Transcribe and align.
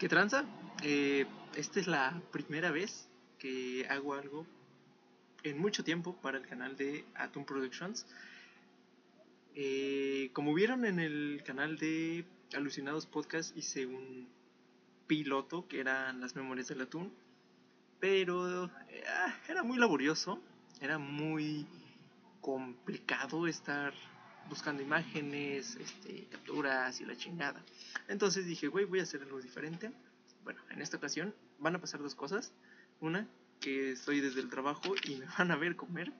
¿Qué 0.00 0.08
tranza? 0.08 0.46
Eh, 0.82 1.26
esta 1.54 1.78
es 1.78 1.86
la 1.86 2.22
primera 2.32 2.70
vez 2.70 3.10
que 3.38 3.86
hago 3.90 4.14
algo 4.14 4.46
en 5.42 5.58
mucho 5.58 5.84
tiempo 5.84 6.16
para 6.22 6.38
el 6.38 6.46
canal 6.46 6.74
de 6.74 7.04
Atom 7.16 7.44
Productions. 7.44 8.06
Eh, 9.54 10.30
como 10.32 10.54
vieron 10.54 10.86
en 10.86 11.00
el 11.00 11.42
canal 11.44 11.76
de 11.76 12.24
Alucinados 12.56 13.04
Podcast, 13.04 13.54
hice 13.58 13.84
un 13.84 14.26
piloto 15.06 15.68
que 15.68 15.80
eran 15.80 16.22
las 16.22 16.34
memorias 16.34 16.68
del 16.68 16.80
atún, 16.80 17.12
pero 17.98 18.70
eh, 18.88 19.04
era 19.50 19.62
muy 19.62 19.76
laborioso, 19.76 20.40
era 20.80 20.96
muy 20.96 21.66
complicado 22.40 23.46
estar 23.46 23.92
buscando 24.50 24.82
imágenes, 24.82 25.76
este, 25.76 26.26
capturas 26.26 27.00
y 27.00 27.06
la 27.06 27.16
chingada. 27.16 27.64
Entonces 28.08 28.44
dije, 28.44 28.68
güey, 28.68 28.84
voy 28.84 29.00
a 29.00 29.04
hacer 29.04 29.22
algo 29.22 29.40
diferente. 29.40 29.90
Bueno, 30.44 30.60
en 30.70 30.82
esta 30.82 30.98
ocasión 30.98 31.34
van 31.58 31.76
a 31.76 31.80
pasar 31.80 32.02
dos 32.02 32.14
cosas. 32.14 32.52
Una, 33.00 33.26
que 33.60 33.92
estoy 33.92 34.20
desde 34.20 34.40
el 34.40 34.50
trabajo 34.50 34.94
y 35.04 35.16
me 35.16 35.26
van 35.38 35.50
a 35.50 35.56
ver 35.56 35.76
comer. 35.76 36.12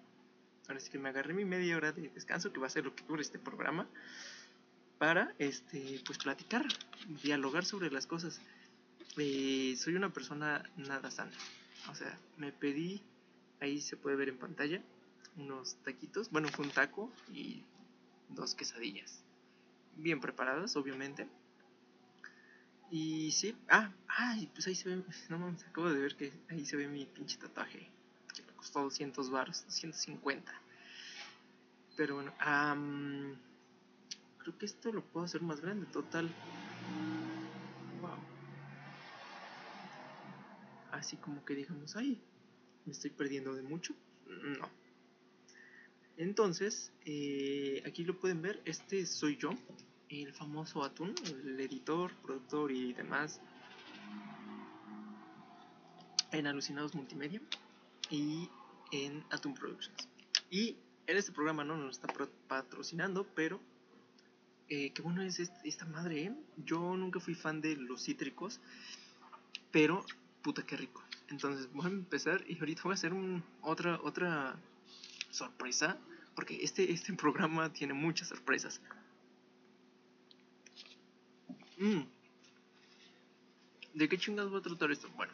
Ahora 0.68 0.80
sí 0.80 0.90
que 0.90 0.98
me 0.98 1.08
agarré 1.08 1.34
mi 1.34 1.44
media 1.44 1.76
hora 1.76 1.92
de 1.92 2.08
descanso, 2.08 2.52
que 2.52 2.60
va 2.60 2.68
a 2.68 2.70
ser 2.70 2.84
lo 2.84 2.94
que 2.94 3.04
dure 3.04 3.20
este 3.20 3.40
programa, 3.40 3.88
para 4.98 5.34
este, 5.38 6.00
pues 6.06 6.18
platicar, 6.18 6.64
dialogar 7.22 7.64
sobre 7.64 7.90
las 7.90 8.06
cosas. 8.06 8.40
Eh, 9.16 9.74
soy 9.76 9.96
una 9.96 10.12
persona 10.12 10.70
nada 10.76 11.10
sana. 11.10 11.32
O 11.90 11.94
sea, 11.94 12.16
me 12.36 12.52
pedí, 12.52 13.02
ahí 13.60 13.80
se 13.80 13.96
puede 13.96 14.14
ver 14.14 14.28
en 14.28 14.38
pantalla, 14.38 14.80
unos 15.36 15.76
taquitos. 15.82 16.30
Bueno, 16.30 16.48
fue 16.48 16.66
un 16.66 16.70
taco 16.70 17.10
y 17.32 17.64
dos 18.34 18.54
quesadillas. 18.54 19.22
Bien 19.96 20.20
preparadas, 20.20 20.76
obviamente. 20.76 21.28
Y 22.90 23.30
sí, 23.30 23.56
ah, 23.68 23.92
ay, 24.08 24.50
pues 24.52 24.66
ahí 24.66 24.74
se 24.74 24.88
ve, 24.88 25.04
no 25.28 25.38
mames, 25.38 25.64
acabo 25.64 25.90
de 25.90 26.00
ver 26.00 26.16
que 26.16 26.32
ahí 26.48 26.64
se 26.64 26.76
ve 26.76 26.88
mi 26.88 27.06
pinche 27.06 27.38
tatuaje, 27.38 27.88
que 28.34 28.42
me 28.42 28.52
costó 28.54 28.82
200 28.82 29.30
baros, 29.30 29.64
250. 29.66 30.52
Pero 31.96 32.16
bueno, 32.16 32.32
creo 34.38 34.58
que 34.58 34.66
esto 34.66 34.92
lo 34.92 35.04
puedo 35.04 35.26
hacer 35.26 35.42
más 35.42 35.60
grande, 35.60 35.86
total. 35.86 36.34
Wow. 38.00 38.18
Así 40.90 41.16
como 41.18 41.44
que 41.44 41.54
digamos, 41.54 41.94
ay, 41.94 42.20
me 42.86 42.92
estoy 42.92 43.10
perdiendo 43.10 43.54
de 43.54 43.62
mucho. 43.62 43.94
No. 44.26 44.68
Entonces, 46.20 46.92
eh, 47.06 47.82
aquí 47.86 48.04
lo 48.04 48.20
pueden 48.20 48.42
ver, 48.42 48.60
este 48.66 49.06
soy 49.06 49.38
yo 49.38 49.54
el 50.10 50.34
famoso 50.34 50.84
Atún, 50.84 51.14
el 51.24 51.58
editor, 51.58 52.12
productor 52.16 52.70
y 52.72 52.92
demás 52.92 53.40
en 56.30 56.46
Alucinados 56.46 56.94
Multimedia 56.94 57.40
y 58.10 58.50
en 58.92 59.24
Atom 59.30 59.54
Productions. 59.54 60.08
Y 60.50 60.76
en 61.06 61.16
este 61.16 61.32
programa 61.32 61.64
no 61.64 61.78
nos 61.78 61.98
está 61.98 62.12
patrocinando, 62.48 63.26
pero 63.34 63.58
eh, 64.68 64.92
qué 64.92 65.00
bueno 65.00 65.22
es 65.22 65.40
esta 65.64 65.86
madre, 65.86 66.24
¿eh? 66.24 66.34
Yo 66.58 66.98
nunca 66.98 67.18
fui 67.18 67.34
fan 67.34 67.62
de 67.62 67.76
los 67.76 68.04
cítricos, 68.04 68.60
pero 69.70 70.04
puta 70.42 70.66
que 70.66 70.76
rico. 70.76 71.02
Entonces 71.30 71.72
voy 71.72 71.86
a 71.86 71.88
empezar 71.88 72.44
y 72.46 72.58
ahorita 72.58 72.82
voy 72.82 72.92
a 72.92 72.94
hacer 72.94 73.14
un, 73.14 73.42
otra, 73.62 73.98
otra 74.02 74.60
sorpresa, 75.30 75.98
porque 76.34 76.62
este, 76.62 76.92
este 76.92 77.12
programa 77.24 77.72
tiene 77.72 77.94
muchas 77.94 78.28
sorpresas. 78.28 78.80
Mm. 81.78 82.02
¿De 83.94 84.08
qué 84.08 84.18
chingados 84.18 84.50
voy 84.50 84.60
a 84.60 84.62
tratar 84.62 84.90
esto? 84.90 85.08
Bueno, 85.16 85.32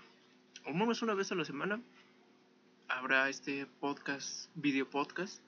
al 0.64 0.74
menos 0.74 1.02
una 1.02 1.14
vez 1.14 1.30
a 1.32 1.34
la 1.34 1.44
semana 1.44 1.80
habrá 2.88 3.28
este 3.28 3.66
podcast, 3.80 4.48
video 4.54 4.88
podcast, 4.88 5.40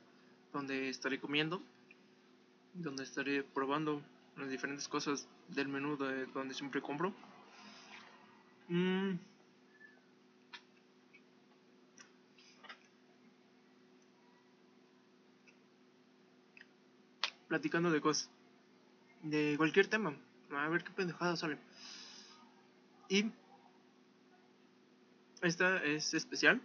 donde 0.53 0.89
estaré 0.89 1.19
comiendo, 1.21 1.63
donde 2.75 3.05
estaré 3.05 3.43
probando 3.43 4.03
las 4.37 4.51
diferentes 4.51 4.89
cosas 4.89 5.29
del 5.49 5.69
menú 5.69 5.97
de 5.97 6.27
donde 6.27 6.55
siempre 6.55 6.83
compro. 6.83 7.13
Mm. 8.69 9.15
Platicando 17.49 17.91
de 17.91 18.01
cosas, 18.01 18.31
de 19.23 19.55
cualquier 19.57 19.89
tema 19.89 20.15
a 20.57 20.69
ver 20.69 20.85
qué 20.85 20.91
pendejada 20.91 21.37
sale. 21.37 21.59
Y 23.09 23.31
esta 25.43 25.83
es 25.85 26.15
especial 26.15 26.61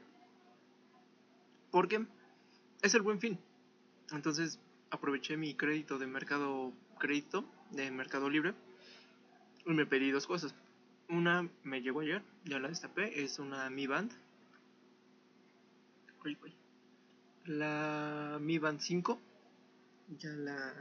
porque 1.71 2.05
es 2.81 2.93
el 2.93 3.01
buen 3.01 3.19
fin. 3.19 3.39
Entonces 4.11 4.59
aproveché 4.89 5.37
mi 5.37 5.55
crédito 5.55 5.97
de 5.97 6.07
mercado 6.07 6.73
crédito 6.99 7.45
de 7.71 7.91
Mercado 7.91 8.29
Libre 8.29 8.53
y 9.65 9.71
me 9.71 9.85
pedí 9.85 10.11
dos 10.11 10.27
cosas. 10.27 10.55
Una 11.09 11.49
me 11.63 11.81
llegó 11.81 12.01
ayer, 12.01 12.23
ya 12.45 12.59
la 12.59 12.69
destapé, 12.69 13.23
es 13.23 13.39
una 13.39 13.69
Mi 13.69 13.87
Band. 13.87 14.11
La 17.45 18.37
Mi 18.39 18.57
Band 18.57 18.79
5 18.79 19.19
ya 20.09 20.29
la, 20.29 20.73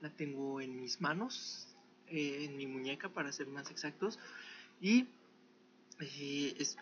la 0.00 0.10
tengo 0.10 0.60
en 0.60 0.80
mis 0.80 1.00
manos 1.00 1.70
eh, 2.10 2.44
en 2.44 2.56
mi 2.56 2.66
muñeca 2.66 3.08
para 3.08 3.30
ser 3.30 3.46
más 3.46 3.70
exactos. 3.70 4.18
Y 4.80 5.06
eh, 6.00 6.56
es, 6.58 6.76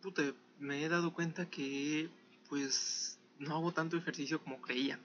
puta, 0.00 0.22
me 0.58 0.82
he 0.82 0.88
dado 0.88 1.12
cuenta 1.12 1.50
que 1.50 2.08
pues 2.48 3.18
no 3.38 3.54
hago 3.56 3.72
tanto 3.72 3.96
ejercicio 3.96 4.42
como 4.42 4.60
creía. 4.62 4.98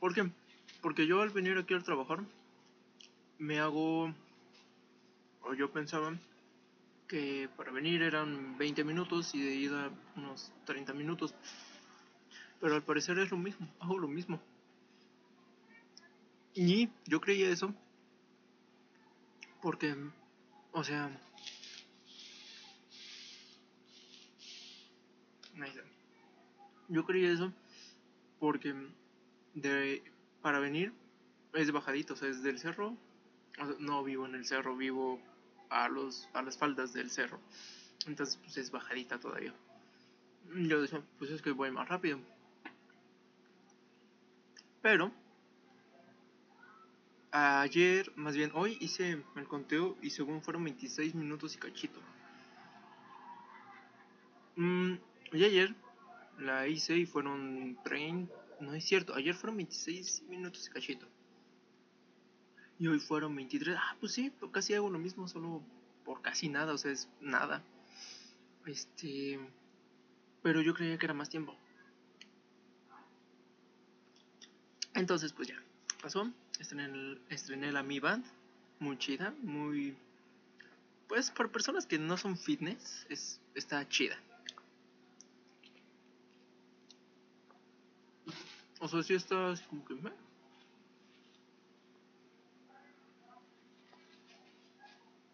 ¿Por 0.00 0.14
qué? 0.14 0.30
Porque 0.80 1.06
yo 1.06 1.20
al 1.20 1.30
venir 1.30 1.58
aquí 1.58 1.74
al 1.74 1.84
trabajar 1.84 2.20
me 3.38 3.60
hago, 3.60 4.14
o 5.42 5.54
yo 5.54 5.70
pensaba 5.70 6.16
que 7.08 7.48
para 7.56 7.72
venir 7.72 8.02
eran 8.02 8.56
20 8.56 8.84
minutos 8.84 9.34
y 9.34 9.42
de 9.42 9.54
ida 9.54 9.90
unos 10.16 10.52
30 10.64 10.94
minutos. 10.94 11.34
Pero 12.60 12.74
al 12.74 12.82
parecer 12.82 13.18
es 13.18 13.30
lo 13.30 13.36
mismo, 13.36 13.66
hago 13.80 13.98
lo 13.98 14.08
mismo. 14.08 14.40
Y 16.54 16.88
yo 17.06 17.20
creía 17.20 17.50
eso 17.50 17.72
porque, 19.62 19.94
o 20.72 20.82
sea, 20.82 21.10
yo 26.88 27.04
creía 27.04 27.30
eso 27.30 27.52
porque 28.40 28.74
de 29.54 30.02
para 30.42 30.58
venir 30.58 30.92
es 31.52 31.70
bajadito, 31.70 32.14
o 32.14 32.16
sea, 32.16 32.28
es 32.28 32.42
del 32.42 32.58
cerro. 32.58 32.96
no 33.78 34.02
vivo 34.04 34.26
en 34.26 34.34
el 34.34 34.44
cerro, 34.44 34.76
vivo 34.76 35.20
a 35.70 35.88
los 35.88 36.28
a 36.32 36.42
las 36.42 36.56
faldas 36.56 36.92
del 36.92 37.10
cerro. 37.10 37.40
Entonces, 38.06 38.36
pues 38.42 38.56
es 38.56 38.70
bajadita 38.70 39.18
todavía. 39.18 39.52
Yo 40.54 40.80
decía, 40.80 41.02
pues 41.18 41.30
es 41.30 41.42
que 41.42 41.50
voy 41.50 41.70
más 41.70 41.88
rápido. 41.88 42.18
Pero 44.88 45.12
Ayer, 47.30 48.10
más 48.16 48.34
bien 48.34 48.50
hoy, 48.54 48.78
hice 48.80 49.22
el 49.36 49.46
conteo 49.46 49.98
y 50.00 50.08
según 50.08 50.40
fueron 50.40 50.64
26 50.64 51.14
minutos 51.14 51.54
y 51.54 51.58
cachito. 51.58 52.00
Mm, 54.56 54.94
y 55.34 55.44
ayer 55.44 55.74
la 56.38 56.66
hice 56.66 56.96
y 56.96 57.04
fueron 57.04 57.78
30. 57.84 58.34
No 58.60 58.72
es 58.72 58.82
cierto, 58.82 59.14
ayer 59.14 59.34
fueron 59.34 59.58
26 59.58 60.22
minutos 60.22 60.66
y 60.66 60.70
cachito. 60.70 61.06
Y 62.78 62.86
hoy 62.86 62.98
fueron 62.98 63.36
23. 63.36 63.76
Ah, 63.78 63.94
pues 64.00 64.12
sí, 64.12 64.32
pues 64.40 64.50
casi 64.52 64.72
hago 64.72 64.88
lo 64.88 64.98
mismo, 64.98 65.28
solo 65.28 65.60
por 66.06 66.22
casi 66.22 66.48
nada, 66.48 66.72
o 66.72 66.78
sea, 66.78 66.92
es 66.92 67.10
nada. 67.20 67.62
Este. 68.64 69.38
Pero 70.42 70.62
yo 70.62 70.72
creía 70.72 70.96
que 70.96 71.04
era 71.04 71.14
más 71.14 71.28
tiempo. 71.28 71.54
Entonces, 74.94 75.32
pues 75.32 75.48
ya, 75.48 75.62
pasó 76.02 76.30
estrené, 76.58 77.18
estrené 77.28 77.72
la 77.72 77.82
Mi 77.82 78.00
Band, 78.00 78.24
muy 78.80 78.98
chida, 78.98 79.34
muy... 79.42 79.96
Pues 81.06 81.30
para 81.30 81.48
personas 81.48 81.86
que 81.86 81.98
no 81.98 82.16
son 82.16 82.36
fitness, 82.36 83.06
es, 83.08 83.40
está 83.54 83.88
chida. 83.88 84.16
O 88.80 88.88
sea, 88.88 89.02
si 89.02 89.14
estás 89.14 89.62
como 89.62 89.84
que... 89.84 89.96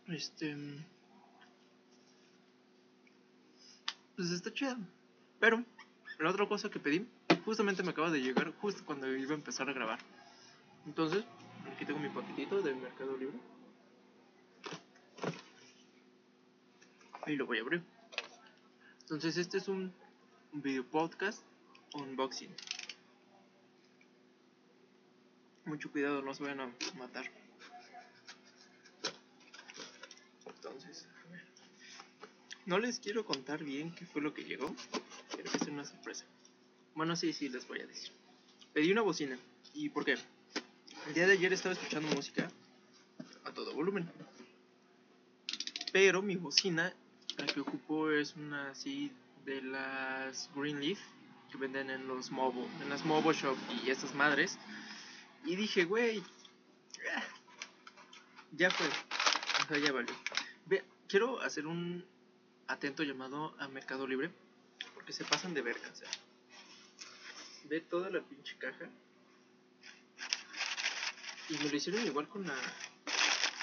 Este... 0.09 0.57
Pues 4.17 4.31
está 4.31 4.53
chida. 4.53 4.79
Pero, 5.41 5.65
la 6.21 6.31
otra 6.31 6.47
cosa 6.47 6.71
que 6.71 6.79
pedí, 6.79 7.07
justamente 7.45 7.83
me 7.83 7.91
acaba 7.91 8.11
de 8.11 8.21
llegar 8.21 8.53
justo 8.61 8.85
cuando 8.85 9.07
iba 9.15 9.33
a 9.33 9.35
empezar 9.35 9.69
a 9.69 9.73
grabar. 9.73 9.99
Entonces, 10.87 11.25
aquí 11.73 11.85
tengo 11.85 12.01
mi 12.01 12.09
paquetito 12.09 12.61
de 12.63 12.75
Mercado 12.75 13.17
Libre. 13.17 13.39
Y 17.27 17.37
lo 17.37 17.47
voy 17.47 17.59
a 17.59 17.63
abrir. 17.63 17.83
Entonces, 19.01 19.37
este 19.37 19.59
es 19.59 19.69
un 19.69 19.93
video 20.53 20.85
podcast 20.85 21.43
unboxing. 21.95 22.55
Mucho 25.65 25.91
cuidado, 25.91 26.21
no 26.21 26.35
se 26.35 26.43
vayan 26.43 26.61
a 26.61 26.73
matar. 26.99 27.31
Entonces, 30.47 31.09
a 31.25 31.31
ver. 31.31 31.45
No 32.67 32.79
les 32.79 33.01
quiero 33.01 33.25
contar 33.25 33.65
bien 33.65 33.95
qué 33.95 34.05
fue 34.05 34.21
lo 34.21 34.35
que 34.35 34.45
llegó. 34.45 34.75
Quiero 35.31 35.51
que 35.51 35.59
sea 35.59 35.73
una 35.73 35.85
sorpresa. 35.85 36.27
Bueno, 36.95 37.17
sí, 37.17 37.33
sí, 37.33 37.49
les 37.49 37.67
voy 37.67 37.81
a 37.81 37.87
decir. 37.87 38.13
Pedí 38.73 38.93
una 38.93 39.03
bocina. 39.03 39.37
¿Y 39.73 39.89
por 39.89 40.05
qué? 40.05 40.17
El 41.09 41.15
día 41.15 41.27
de 41.27 41.33
ayer 41.33 41.53
estaba 41.53 41.73
escuchando 41.73 42.09
música 42.15 42.49
a 43.45 43.51
todo 43.51 43.75
volumen. 43.75 44.09
Pero 45.93 46.23
mi 46.23 46.37
bocina, 46.37 46.95
la 47.37 47.47
que 47.47 47.61
ocupo 47.61 48.11
es 48.11 48.37
una 48.37 48.71
así 48.71 49.11
de 49.45 49.61
las 49.63 50.49
Greenleaf 50.55 50.99
que 51.51 51.59
venden 51.59 51.91
en 51.91 52.07
los 52.07 52.31
Mobo, 52.31 52.69
en 52.81 52.89
las 52.89 53.05
Mobo 53.05 53.33
Shop 53.33 53.57
y 53.85 53.91
estas 53.91 54.15
madres. 54.15 54.59
Y 55.45 55.57
dije, 55.57 55.85
güey, 55.85 56.23
ah, 57.15 57.23
ya 58.53 58.71
fue. 58.71 58.87
O 58.87 59.69
sea, 59.69 59.79
ya 59.79 59.93
valió. 59.93 60.15
Ve, 60.67 60.85
quiero 61.09 61.41
hacer 61.41 61.67
un 61.67 62.05
atento 62.69 63.03
llamado 63.03 63.55
a 63.59 63.67
Mercado 63.67 64.07
Libre 64.07 64.31
porque 64.95 65.13
se 65.13 65.25
pasan 65.25 65.55
de 65.55 65.63
verga, 65.63 65.89
o. 65.89 66.24
Ve 67.65 67.81
toda 67.81 68.11
la 68.11 68.21
pinche 68.23 68.57
caja. 68.59 68.89
Y 71.49 71.55
me 71.59 71.69
lo 71.69 71.77
hicieron 71.77 72.07
igual 72.07 72.29
con 72.29 72.47
la 72.47 72.55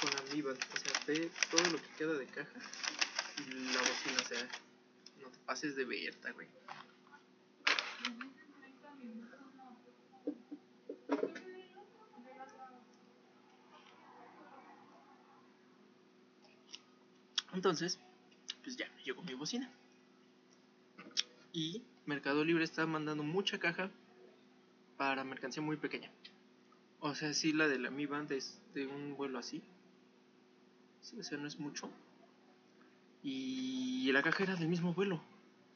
con 0.01 0.43
Band. 0.43 0.59
O 0.73 0.77
sea, 0.77 1.01
ve 1.07 1.31
todo 1.49 1.63
lo 1.71 1.81
que 1.81 1.87
queda 1.97 2.13
de 2.13 2.25
caja 2.25 2.59
y 3.37 3.51
la 3.73 3.79
bocina, 3.79 4.17
o 4.19 4.25
sea, 4.25 4.49
no 5.21 5.29
te 5.29 5.37
pases 5.39 5.75
de 5.75 5.85
verta, 5.85 6.31
güey. 6.31 6.47
Entonces, 17.53 17.99
pues 18.63 18.77
ya 18.77 18.89
llegó 19.03 19.21
mi 19.23 19.33
bocina. 19.33 19.69
Y 21.53 21.83
Mercado 22.05 22.43
Libre 22.43 22.63
está 22.63 22.85
mandando 22.85 23.23
mucha 23.23 23.59
caja 23.59 23.89
para 24.97 25.23
mercancía 25.23 25.61
muy 25.61 25.77
pequeña. 25.77 26.11
O 26.99 27.15
sea, 27.15 27.33
sí, 27.33 27.53
la 27.53 27.67
de 27.67 27.79
la 27.79 27.89
Mi 27.89 28.05
Band 28.05 28.31
es 28.31 28.61
de 28.73 28.87
un 28.87 29.15
vuelo 29.15 29.39
así. 29.39 29.61
Sí, 31.01 31.19
o 31.19 31.23
sea, 31.23 31.37
no 31.37 31.47
es 31.47 31.59
mucho. 31.59 31.89
Y 33.23 34.11
la 34.11 34.23
caja 34.23 34.43
era 34.43 34.55
del 34.55 34.67
mismo 34.67 34.93
vuelo. 34.93 35.21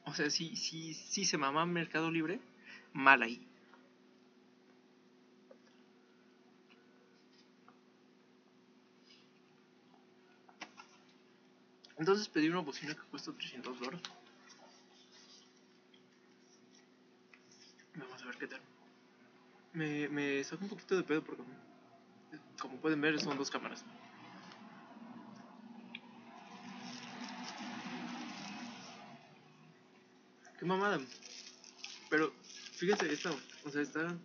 O 0.04 0.14
sea, 0.14 0.30
sí, 0.30 0.54
sí, 0.56 0.94
sí 0.94 1.24
se 1.24 1.36
mamá 1.36 1.66
Mercado 1.66 2.10
Libre, 2.10 2.40
mal 2.92 3.22
ahí. 3.22 3.46
Entonces 11.98 12.28
pedí 12.28 12.48
una 12.48 12.60
bocina 12.60 12.94
que 12.94 13.02
cuesta 13.10 13.32
300 13.32 13.80
dólares. 13.80 14.02
Vamos 17.96 18.15
ver 18.26 18.36
qué 18.36 18.46
tal. 18.46 18.60
Me, 19.72 20.08
me 20.08 20.42
saca 20.44 20.62
un 20.62 20.70
poquito 20.70 20.96
de 20.96 21.02
pedo 21.02 21.22
porque, 21.22 21.42
como 22.60 22.76
pueden 22.78 23.00
ver, 23.00 23.20
son 23.20 23.36
dos 23.36 23.50
cámaras. 23.50 23.84
Qué 30.58 30.64
mamada. 30.64 30.98
Pero, 32.08 32.32
fíjense, 32.72 33.12
esta, 33.12 33.30
o 33.64 33.70
sea, 33.70 33.82
está... 33.82 34.16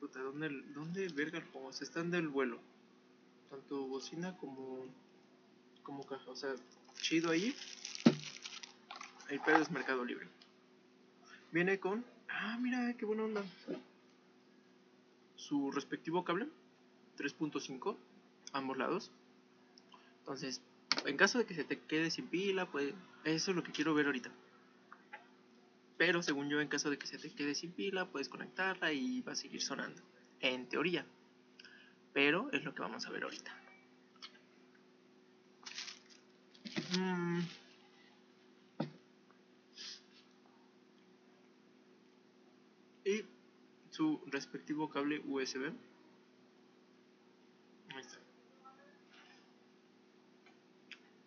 Puta, 0.00 0.20
¿dónde, 0.20 0.48
dónde 0.74 1.08
verga 1.08 1.40
lo 1.40 1.50
pongo? 1.50 1.68
O 1.68 1.72
sea, 1.72 1.86
están 1.86 2.10
del 2.10 2.28
vuelo. 2.28 2.60
Tanto 3.50 3.86
bocina 3.86 4.36
como 4.36 4.86
como 5.88 6.04
caja, 6.04 6.30
o 6.30 6.36
sea, 6.36 6.54
chido 7.00 7.30
ahí. 7.30 7.56
El 9.30 9.40
pedo 9.40 9.56
es 9.56 9.70
Mercado 9.70 10.04
Libre. 10.04 10.28
Viene 11.50 11.80
con, 11.80 12.04
ah, 12.38 12.58
mira, 12.60 12.94
qué 12.96 13.04
buena 13.04 13.24
onda. 13.24 13.44
Su 15.36 15.70
respectivo 15.70 16.24
cable, 16.24 16.48
3.5, 17.16 17.96
ambos 18.52 18.76
lados. 18.76 19.10
Entonces, 20.20 20.62
en 21.04 21.16
caso 21.16 21.38
de 21.38 21.46
que 21.46 21.54
se 21.54 21.64
te 21.64 21.78
quede 21.80 22.10
sin 22.10 22.26
pila, 22.26 22.66
pues 22.66 22.94
eso 23.24 23.50
es 23.50 23.56
lo 23.56 23.62
que 23.62 23.72
quiero 23.72 23.94
ver 23.94 24.06
ahorita. 24.06 24.30
Pero 25.96 26.22
según 26.22 26.48
yo, 26.48 26.60
en 26.60 26.68
caso 26.68 26.90
de 26.90 26.98
que 26.98 27.06
se 27.06 27.18
te 27.18 27.30
quede 27.30 27.54
sin 27.54 27.72
pila, 27.72 28.06
puedes 28.06 28.28
conectarla 28.28 28.92
y 28.92 29.20
va 29.22 29.32
a 29.32 29.36
seguir 29.36 29.62
sonando. 29.62 30.00
En 30.40 30.68
teoría. 30.68 31.04
Pero 32.12 32.50
es 32.52 32.64
lo 32.64 32.74
que 32.74 32.82
vamos 32.82 33.06
a 33.06 33.10
ver 33.10 33.24
ahorita. 33.24 33.52
Mm. 36.98 37.40
Y 43.08 43.24
su 43.88 44.20
respectivo 44.26 44.90
cable 44.90 45.22
USB. 45.26 45.72
Ahí 47.94 48.00
está. 48.00 48.18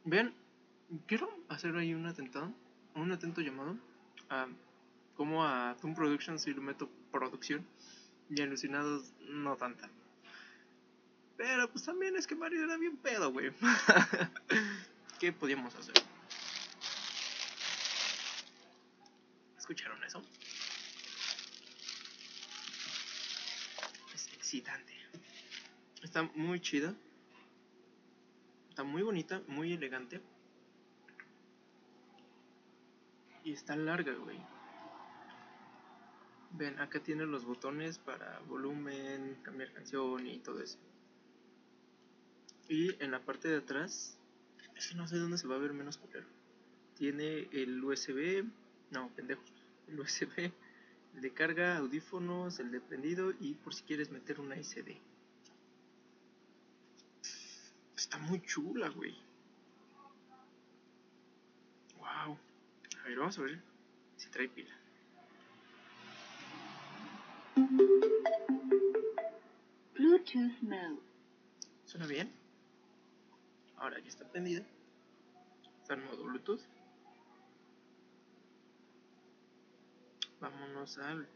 Vean, 0.05 0.31
quiero 1.07 1.27
hacer 1.49 1.75
ahí 1.75 1.95
un 1.95 2.05
atentado, 2.05 2.53
un 2.93 3.11
atento 3.11 3.41
llamado 3.41 3.77
a 4.29 4.47
como 5.15 5.43
a 5.43 5.75
Toon 5.81 5.95
Productions 5.95 6.43
si 6.43 6.53
lo 6.53 6.61
meto 6.61 6.87
producción 7.11 7.65
y 8.29 8.41
alucinados 8.41 9.11
no 9.21 9.55
tanta. 9.57 9.89
Pero 11.35 11.67
pues 11.71 11.83
también 11.83 12.15
es 12.15 12.27
que 12.27 12.35
Mario 12.35 12.63
era 12.63 12.77
bien 12.77 12.97
pedo, 12.97 13.31
güey. 13.31 13.51
¿Qué 15.19 15.33
podíamos 15.33 15.73
hacer? 15.73 15.95
¿Escucharon 19.57 20.03
eso? 20.03 20.21
Es 24.13 24.27
Está 26.03 26.24
muy 26.36 26.59
chida. 26.59 26.94
Está 28.70 28.84
muy 28.84 29.01
bonita, 29.01 29.41
muy 29.48 29.74
elegante. 29.74 30.22
Y 33.43 33.53
está 33.53 33.75
larga, 33.75 34.13
güey. 34.13 34.38
Ven, 36.51 36.77
acá 36.79 37.01
tiene 37.01 37.25
los 37.25 37.46
botones 37.46 37.98
para 37.98 38.39
volumen, 38.39 39.38
cambiar 39.41 39.72
canción 39.72 40.27
y 40.27 40.39
todo 40.39 40.62
eso. 40.62 40.77
Y 42.67 43.01
en 43.01 43.12
la 43.12 43.22
parte 43.22 43.48
de 43.48 43.58
atrás 43.58 44.17
es 44.75 44.96
no 44.96 45.08
sé 45.08 45.17
dónde 45.17 45.38
se 45.38 45.48
va 45.48 45.55
a 45.55 45.60
ver 45.60 45.74
menos 45.74 45.98
culero. 45.98 46.27
Tiene 46.96 47.48
el 47.53 47.81
USB, 47.84 48.43
no, 48.91 49.10
pendejo, 49.15 49.41
el 49.88 50.00
USB, 50.00 50.51
el 51.15 51.22
de 51.22 51.32
carga, 51.34 51.77
audífonos, 51.77 52.60
el 52.60 52.72
de 52.72 52.80
prendido 52.82 53.34
y 53.39 53.53
por 53.56 53.74
si 53.74 53.84
quieres 53.84 54.12
meter 54.12 54.39
una 54.39 54.56
SD. 54.56 55.00
Está 57.96 58.18
muy 58.18 58.41
chula, 58.41 58.89
güey. 58.89 59.15
Wow. 61.98 62.38
A 63.00 63.08
ver, 63.08 63.18
vamos 63.18 63.38
a 63.38 63.41
ver 63.41 63.62
si 64.18 64.30
trae 64.30 64.50
pila. 64.50 64.75
Bluetooth 69.96 70.62
mode. 70.62 71.00
¿Suena 71.86 72.08
bien? 72.08 72.32
Ahora 73.77 74.00
ya 74.00 74.08
está 74.08 74.27
prendida. 74.27 74.63
Está 75.82 75.94
en 75.96 76.06
modo 76.06 76.24
Bluetooth. 76.24 76.62
Vámonos 80.41 80.98
al 80.98 81.27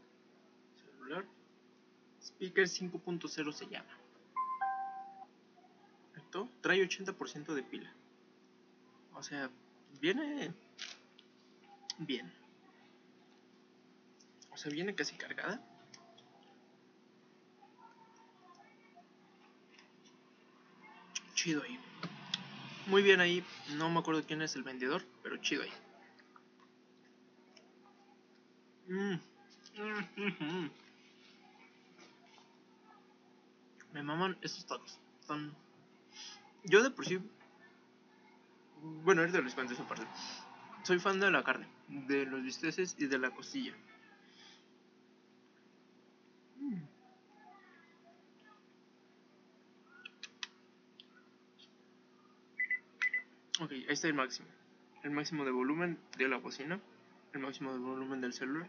celular. 0.74 1.24
Speaker 2.20 2.66
5.0 2.66 3.52
se 3.52 3.66
llama. 3.66 3.96
Esto 6.16 6.48
trae 6.60 6.82
80% 6.82 7.54
de 7.54 7.62
pila. 7.62 7.92
O 9.14 9.22
sea, 9.22 9.48
viene 10.00 10.52
bien. 11.98 12.32
O 14.50 14.56
sea, 14.56 14.72
viene 14.72 14.94
casi 14.94 15.16
cargada. 15.16 15.62
Chido 21.34 21.62
ahí. 21.62 21.78
Muy 22.86 23.02
bien 23.02 23.20
ahí. 23.20 23.44
No 23.76 23.88
me 23.88 24.00
acuerdo 24.00 24.24
quién 24.26 24.42
es 24.42 24.56
el 24.56 24.64
vendedor, 24.64 25.02
pero 25.22 25.36
chido 25.36 25.62
ahí. 25.62 25.70
Mm. 25.70 25.70
Mm, 25.70 25.72
mm, 28.52 28.56
Me 28.88 29.20
maman 34.02 34.36
estos 34.42 34.66
tacos. 34.66 34.98
Están... 35.20 35.54
Yo 36.64 36.82
de 36.82 36.90
por 36.90 37.06
sí 37.06 37.20
Bueno, 39.04 39.22
ahorita 39.22 39.40
les 39.40 39.54
cuento 39.54 39.74
esa 39.74 39.86
parte. 39.86 40.06
Soy 40.84 40.98
fan 41.00 41.18
de 41.18 41.30
la 41.30 41.42
carne, 41.42 41.66
de 41.88 42.26
los 42.26 42.42
bisteces 42.42 42.94
y 42.98 43.06
de 43.06 43.18
la 43.18 43.30
costilla. 43.30 43.72
Mm. 46.60 46.82
Ok, 53.60 53.72
ahí 53.72 53.86
está 53.88 54.06
el 54.06 54.14
máximo. 54.14 54.46
El 55.02 55.10
máximo 55.10 55.44
de 55.44 55.50
volumen 55.50 55.98
de 56.16 56.28
la 56.28 56.36
bocina. 56.36 56.80
El 57.36 57.42
máximo 57.42 57.70
de 57.70 57.78
volumen 57.78 58.22
del 58.22 58.32
celular. 58.32 58.66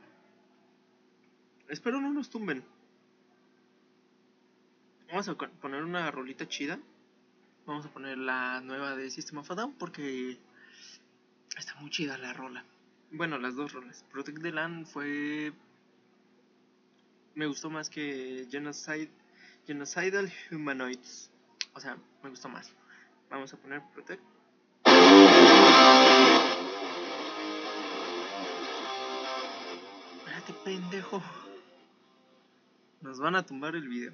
Espero 1.70 2.02
no 2.02 2.12
nos 2.12 2.30
tumben. 2.30 2.66
Vamos 5.08 5.30
a 5.30 5.36
poner 5.36 5.86
una 5.86 6.12
rolita 6.12 6.50
chida. 6.50 6.78
Vamos 7.66 7.86
a 7.86 7.90
poner 7.90 8.18
la 8.18 8.60
nueva 8.60 8.98
de 8.98 9.10
System 9.10 9.38
of 9.38 9.50
a 9.52 9.56
Down 9.56 9.74
porque 9.76 10.38
está 11.58 11.76
muy 11.76 11.90
chida 11.92 12.18
la 12.18 12.34
rola. 12.34 12.66
Bueno, 13.10 13.38
las 13.38 13.56
dos 13.56 13.72
rolas. 13.72 14.04
Protect 14.12 14.42
the 14.42 14.52
Land 14.52 14.86
fue. 14.88 15.54
Me 17.36 17.48
gustó 17.48 17.70
más 17.70 17.90
que 17.90 18.50
Genocide, 18.52 19.10
Genocidal 19.66 20.30
Humanoids. 20.52 21.32
O 21.74 21.80
sea, 21.80 21.96
me 22.22 22.30
gustó 22.30 22.50
más. 22.50 22.74
Vamos 23.30 23.54
a 23.54 23.58
poner 23.58 23.82
Protect. 23.94 24.22
Espérate, 30.48 30.54
pendejo. 30.64 31.22
Nos 33.02 33.20
van 33.20 33.36
a 33.36 33.46
tumbar 33.46 33.76
el 33.76 33.88
video. 33.88 34.14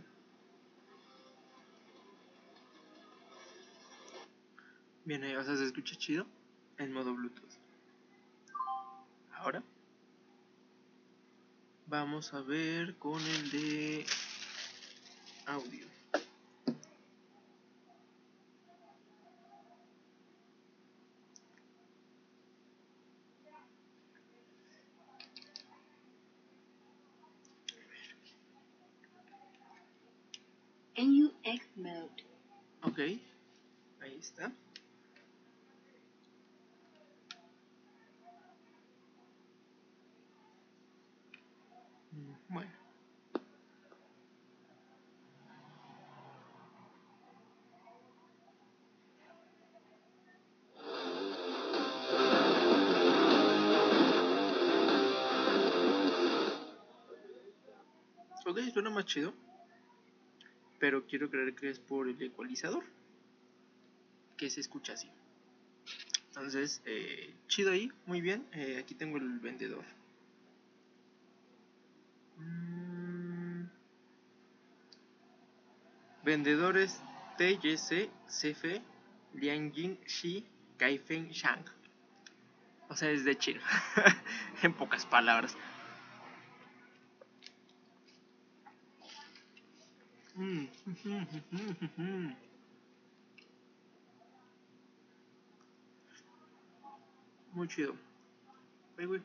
Bien, 5.06 5.24
ahí, 5.24 5.36
o 5.36 5.44
sea, 5.44 5.56
se 5.56 5.66
escucha 5.66 5.96
chido 5.96 6.26
en 6.78 6.92
modo 6.92 7.14
Bluetooth. 7.14 7.52
Ahora 9.34 9.62
vamos 11.88 12.34
a 12.34 12.42
ver 12.42 12.96
con 12.98 13.22
el 13.22 13.52
de 13.52 14.06
audio. 15.46 15.93
NUX 30.96 31.76
mode. 31.76 32.24
Ok, 32.84 33.00
ahí 34.02 34.18
está. 34.20 34.52
Mm, 42.12 42.34
Bueno. 42.50 42.72
Ok, 58.46 58.60
suena 58.74 58.90
más 58.90 59.06
chido. 59.06 59.34
Pero 60.84 61.08
quiero 61.08 61.30
creer 61.30 61.56
que 61.56 61.70
es 61.70 61.80
por 61.80 62.10
el 62.10 62.22
ecualizador. 62.22 62.84
Que 64.36 64.50
se 64.50 64.60
escucha 64.60 64.92
así. 64.92 65.10
Entonces, 66.28 66.82
eh, 66.84 67.34
chido 67.48 67.72
ahí, 67.72 67.90
muy 68.06 68.20
bien. 68.20 68.46
Eh, 68.52 68.80
aquí 68.84 68.94
tengo 68.94 69.16
el 69.16 69.40
vendedor. 69.40 69.86
Mm. 72.38 73.64
Vendedores 76.26 77.00
TYC 77.38 78.10
CF 78.28 78.82
Lianjin 79.36 79.98
Shi 80.06 80.46
Kaifeng 80.76 81.30
Shang. 81.30 81.64
O 82.90 82.96
sea, 82.98 83.10
es 83.10 83.24
de 83.24 83.38
China. 83.38 83.62
en 84.64 84.74
pocas 84.74 85.06
palabras. 85.06 85.56
Muy 97.54 97.68
chido. 97.68 97.96
Ay, 98.98 99.06
güey. 99.06 99.22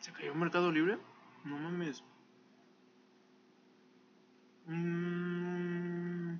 ¿Se 0.00 0.12
cayó 0.12 0.34
Mercado 0.34 0.70
Libre? 0.70 0.98
No 1.44 1.58
mames. 1.58 2.04
Mm. 4.66 6.36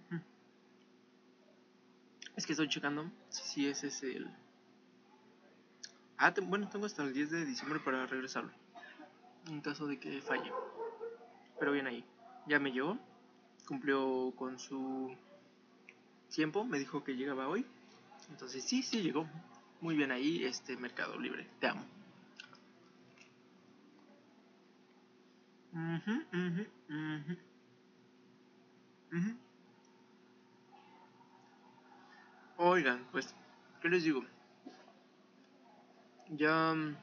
Es 2.36 2.46
que 2.46 2.52
estoy 2.52 2.68
checando 2.68 3.10
si 3.30 3.66
ese 3.66 3.88
es 3.88 4.02
el... 4.04 4.30
Ah, 6.18 6.34
bueno, 6.42 6.68
tengo 6.68 6.86
hasta 6.86 7.04
el 7.04 7.12
10 7.12 7.30
de 7.30 7.44
diciembre 7.44 7.78
para 7.78 8.04
regresarlo. 8.06 8.50
En 9.46 9.60
caso 9.60 9.86
de 9.86 10.00
que 10.00 10.20
falle. 10.20 10.52
Pero 11.60 11.72
bien 11.72 11.86
ahí. 11.86 12.04
Ya 12.46 12.58
me 12.58 12.72
llegó. 12.72 12.98
Cumplió 13.66 14.32
con 14.36 14.58
su 14.58 15.14
tiempo. 16.34 16.64
Me 16.64 16.80
dijo 16.80 17.04
que 17.04 17.14
llegaba 17.14 17.46
hoy. 17.48 17.64
Entonces 18.30 18.64
sí, 18.64 18.82
sí 18.82 19.00
llegó. 19.00 19.28
Muy 19.80 19.96
bien 19.96 20.10
ahí, 20.10 20.44
este 20.44 20.76
Mercado 20.76 21.18
Libre. 21.18 21.46
Te 21.60 21.68
amo. 21.68 21.84
Oigan, 32.56 33.06
pues, 33.12 33.32
¿qué 33.80 33.88
les 33.88 34.02
digo? 34.02 34.24
Ya... 36.38 36.72
mm, 36.72 36.96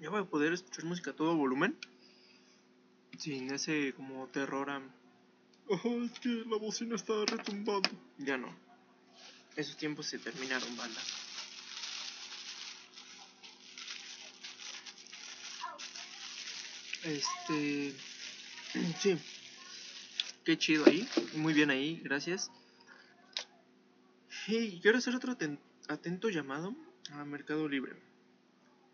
Ya 0.00 0.10
voy 0.10 0.20
a 0.22 0.24
poder 0.24 0.52
escuchar 0.52 0.84
música 0.84 1.10
a 1.10 1.14
todo 1.14 1.36
volumen. 1.36 1.76
Sin 3.18 3.52
ese 3.52 3.92
como 3.94 4.26
terror 4.28 4.70
a... 4.70 4.76
Ajá, 4.76 5.88
es 6.04 6.18
que 6.20 6.28
la 6.46 6.56
bocina 6.56 6.96
está 6.96 7.12
retumbando. 7.24 7.88
Ya 8.18 8.36
no. 8.36 8.48
Esos 9.54 9.76
tiempos 9.76 10.06
se 10.06 10.18
terminaron, 10.18 10.76
banda. 10.76 11.00
Este... 17.04 17.94
Sí. 19.00 19.18
Qué 20.44 20.56
chido 20.58 20.86
ahí. 20.86 21.08
Muy 21.34 21.52
bien 21.52 21.70
ahí, 21.70 22.00
gracias. 22.02 22.50
Hey, 24.46 24.80
quiero 24.82 24.98
hacer 24.98 25.14
otro 25.14 25.36
atento 25.88 26.28
llamado 26.30 26.74
a 27.10 27.24
Mercado 27.24 27.68
Libre. 27.68 27.96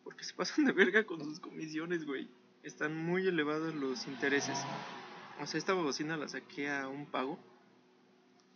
Porque 0.05 0.25
se 0.25 0.35
pasan 0.35 0.65
de 0.65 0.73
verga 0.73 1.05
con 1.05 1.25
sus 1.25 1.41
comisiones, 1.41 2.05
güey. 2.05 2.29
Están 2.63 2.97
muy 2.97 3.27
elevados 3.27 3.75
los 3.75 4.07
intereses. 4.07 4.59
O 5.41 5.47
sea, 5.47 5.59
esta 5.59 5.75
bocina 5.75 6.17
la 6.17 6.29
saqué 6.29 6.71
a 6.71 6.89
un 6.89 7.07
pago. 7.07 7.39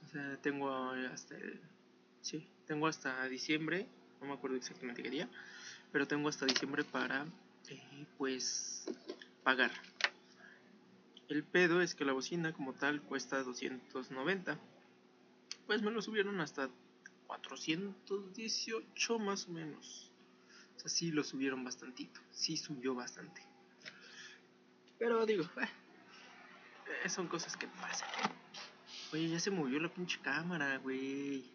O 0.05 0.09
sea, 0.09 0.37
tengo 0.43 0.71
hasta 0.71 1.37
el... 1.37 1.61
Sí, 2.21 2.49
tengo 2.67 2.87
hasta 2.87 3.27
diciembre. 3.29 3.87
No 4.21 4.29
me 4.29 4.35
acuerdo 4.35 4.57
exactamente 4.57 5.03
qué 5.03 5.11
día. 5.11 5.29
Pero 5.93 6.07
tengo 6.07 6.29
hasta 6.29 6.47
diciembre 6.47 6.85
para, 6.85 7.27
eh, 7.69 8.07
pues, 8.19 8.85
pagar. 9.43 9.71
El 11.29 11.45
pedo 11.45 11.81
es 11.81 11.95
que 11.95 12.05
la 12.05 12.13
bocina 12.13 12.53
como 12.53 12.73
tal 12.73 13.01
cuesta 13.03 13.43
290. 13.43 14.59
Pues 15.67 15.83
me 15.83 15.91
lo 15.91 16.03
subieron 16.03 16.41
hasta 16.41 16.69
418 17.33 19.19
más 19.19 19.47
o 19.49 19.53
menos. 19.53 20.11
O 20.77 20.81
sea, 20.81 20.91
sí 20.91 21.11
lo 21.11 21.25
subieron 21.25 21.65
bastantito. 21.65 22.21
Sí 22.31 22.57
subió 22.57 22.95
bastante. 22.95 23.43
Pero 24.99 25.25
digo, 25.25 25.45
eh, 25.45 25.69
eh, 27.05 27.09
son 27.09 27.29
cosas 27.29 27.57
que 27.57 27.67
pasan. 27.69 28.09
Oye, 29.13 29.29
ya 29.29 29.41
se 29.41 29.51
movió 29.51 29.79
la 29.81 29.93
pinche 29.93 30.21
cámara, 30.21 30.77
güey. 30.79 31.51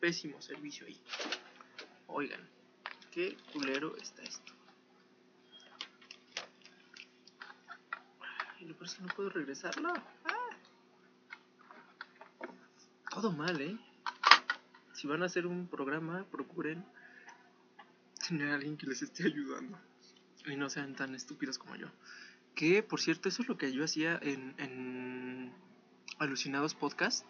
Pésimo 0.00 0.42
servicio 0.42 0.86
ahí. 0.86 1.00
Oigan, 2.08 2.48
qué 3.10 3.36
culero 3.52 3.96
está 3.96 4.22
esto. 4.22 4.53
Y 8.64 8.68
lo 8.68 8.74
no 8.74 9.14
puedo 9.14 9.28
regresarlo. 9.28 9.92
Ah. 10.24 10.56
Todo 13.10 13.30
mal, 13.30 13.60
¿eh? 13.60 13.76
Si 14.94 15.06
van 15.06 15.22
a 15.22 15.26
hacer 15.26 15.46
un 15.46 15.66
programa, 15.66 16.24
procuren 16.30 16.82
tener 18.26 18.50
a 18.50 18.54
alguien 18.54 18.78
que 18.78 18.86
les 18.86 19.02
esté 19.02 19.24
ayudando 19.26 19.78
y 20.46 20.56
no 20.56 20.70
sean 20.70 20.94
tan 20.94 21.14
estúpidos 21.14 21.58
como 21.58 21.76
yo. 21.76 21.88
Que, 22.54 22.82
por 22.82 23.00
cierto, 23.00 23.28
eso 23.28 23.42
es 23.42 23.48
lo 23.48 23.58
que 23.58 23.70
yo 23.70 23.84
hacía 23.84 24.18
en, 24.22 24.54
en 24.56 25.52
Alucinados 26.18 26.74
Podcast. 26.74 27.26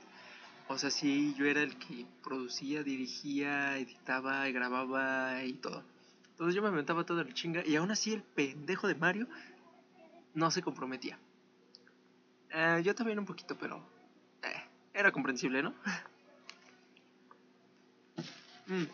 O 0.69 0.79
sea, 0.79 0.91
sí, 0.91 1.35
yo 1.37 1.47
era 1.47 1.63
el 1.63 1.77
que 1.79 2.07
producía, 2.23 2.85
dirigía, 2.85 3.77
editaba, 3.77 4.49
grababa 4.51 5.43
y 5.43 5.55
todo. 5.55 5.83
Entonces 6.31 6.55
yo 6.55 6.63
me 6.63 6.69
inventaba 6.69 7.05
toda 7.05 7.25
la 7.25 7.35
chinga 7.35 7.67
y 7.67 7.77
aún 7.77 7.91
así 7.91 8.13
el 8.13 8.23
pendejo 8.23 8.87
de 8.87 8.95
Mario 8.95 9.29
no 10.35 10.51
se 10.51 10.63
comprometía. 10.63 11.19
Eh, 12.51 12.83
yo 12.85 12.95
también 12.95 13.19
un 13.19 13.25
poquito, 13.25 13.57
pero 13.57 13.85
eh, 14.43 14.63
era 14.93 15.11
comprensible, 15.11 15.63
¿no? 15.63 15.75
Mm. 18.67 18.85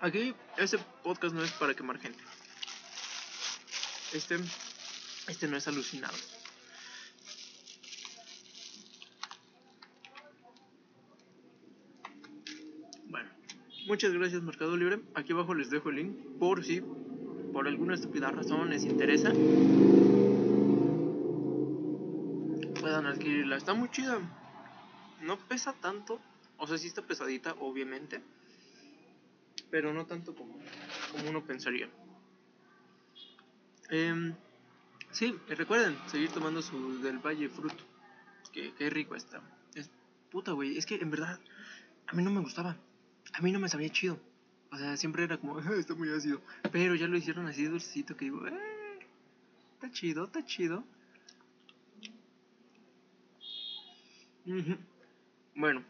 Aquí, 0.00 0.34
este 0.56 0.76
podcast 1.04 1.32
no 1.32 1.44
es 1.44 1.52
para 1.52 1.72
quemar 1.72 2.00
gente. 2.00 2.20
Este, 4.12 4.40
este 5.28 5.46
no 5.46 5.56
es 5.56 5.68
alucinado. 5.68 6.16
Bueno, 13.06 13.30
muchas 13.86 14.12
gracias 14.12 14.42
Mercado 14.42 14.76
Libre. 14.76 15.00
Aquí 15.14 15.32
abajo 15.32 15.54
les 15.54 15.70
dejo 15.70 15.90
el 15.90 15.94
link 15.94 16.38
por 16.40 16.64
si 16.64 16.82
por 17.52 17.68
alguna 17.68 17.94
estúpida 17.94 18.30
razón 18.30 18.70
les 18.70 18.84
interesa. 18.84 19.30
Puedan 22.80 23.06
adquirirla. 23.06 23.56
Está 23.56 23.74
muy 23.74 23.90
chida. 23.90 24.18
No 25.20 25.38
pesa 25.38 25.72
tanto. 25.74 26.20
O 26.58 26.66
sea, 26.66 26.78
sí 26.78 26.88
está 26.88 27.02
pesadita, 27.02 27.54
obviamente. 27.60 28.22
Pero 29.70 29.92
no 29.92 30.06
tanto 30.06 30.34
como, 30.34 30.54
como 31.12 31.30
uno 31.30 31.44
pensaría. 31.44 31.88
Eh, 33.90 34.34
sí, 35.10 35.38
recuerden 35.48 35.96
seguir 36.06 36.30
tomando 36.30 36.62
su 36.62 37.02
del 37.02 37.18
Valle 37.18 37.48
Fruto. 37.48 37.84
Que, 38.52 38.72
qué 38.74 38.90
rico 38.90 39.14
está. 39.14 39.42
Es 39.74 39.90
puta, 40.30 40.52
güey. 40.52 40.76
Es 40.76 40.86
que 40.86 40.96
en 40.96 41.10
verdad, 41.10 41.38
a 42.06 42.14
mí 42.14 42.22
no 42.22 42.30
me 42.30 42.40
gustaba. 42.40 42.76
A 43.34 43.40
mí 43.40 43.52
no 43.52 43.58
me 43.58 43.68
sabía 43.68 43.90
chido. 43.90 44.18
O 44.72 44.76
sea, 44.78 44.96
siempre 44.96 45.24
era 45.24 45.36
como, 45.36 45.60
está 45.78 45.94
muy 45.94 46.08
ácido. 46.08 46.40
Pero 46.72 46.94
ya 46.94 47.06
lo 47.06 47.16
hicieron 47.16 47.46
así 47.46 47.64
dulcito 47.64 48.16
que 48.16 48.24
digo, 48.24 48.46
eh, 48.46 48.98
está 49.74 49.90
chido, 49.90 50.24
está 50.24 50.44
chido. 50.44 50.82
Bueno, 55.54 55.84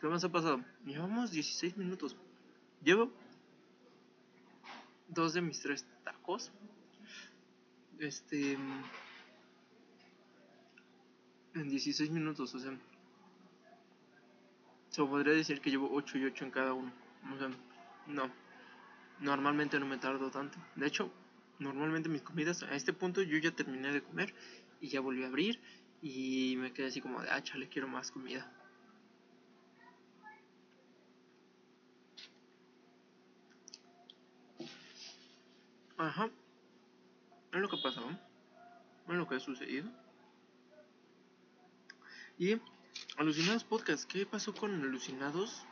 ¿qué 0.00 0.06
más 0.06 0.24
ha 0.24 0.30
pasado? 0.30 0.64
Llevamos 0.86 1.32
16 1.32 1.76
minutos. 1.76 2.16
Llevo 2.82 3.10
dos 5.08 5.34
de 5.34 5.42
mis 5.42 5.60
tres 5.60 5.84
tacos. 6.04 6.52
Este. 7.98 8.56
En 11.54 11.68
16 11.68 12.10
minutos, 12.10 12.54
o 12.54 12.58
sea. 12.58 12.72
Se 14.88 15.02
podría 15.02 15.34
decir 15.34 15.60
que 15.60 15.70
llevo 15.70 15.90
8 15.92 16.18
y 16.18 16.24
8 16.26 16.44
en 16.44 16.50
cada 16.50 16.72
uno. 16.74 16.92
O 17.34 17.38
sea, 17.38 17.50
no. 18.06 18.30
Normalmente 19.20 19.78
no 19.78 19.86
me 19.86 19.98
tardo 19.98 20.30
tanto. 20.30 20.58
De 20.76 20.86
hecho, 20.86 21.12
normalmente 21.58 22.08
mis 22.08 22.22
comidas, 22.22 22.62
a 22.62 22.74
este 22.74 22.92
punto 22.92 23.22
yo 23.22 23.38
ya 23.38 23.52
terminé 23.52 23.92
de 23.92 24.02
comer 24.02 24.34
y 24.80 24.88
ya 24.88 25.00
volví 25.00 25.22
a 25.22 25.28
abrir 25.28 25.60
y 26.00 26.56
me 26.58 26.72
quedé 26.72 26.88
así 26.88 27.00
como 27.00 27.22
de, 27.22 27.30
ah, 27.30 27.42
chale, 27.42 27.68
quiero 27.68 27.86
más 27.88 28.10
comida. 28.10 28.50
Ajá. 35.96 36.28
Es 37.52 37.60
lo 37.60 37.68
que 37.68 37.76
pasó. 37.82 38.08
Es 39.08 39.14
lo 39.14 39.28
que 39.28 39.36
ha 39.36 39.40
sucedido. 39.40 39.88
Y 42.38 42.60
Alucinados 43.18 43.62
Podcast, 43.62 44.10
¿qué 44.10 44.26
pasó 44.26 44.52
con 44.52 44.82
Alucinados? 44.82 45.64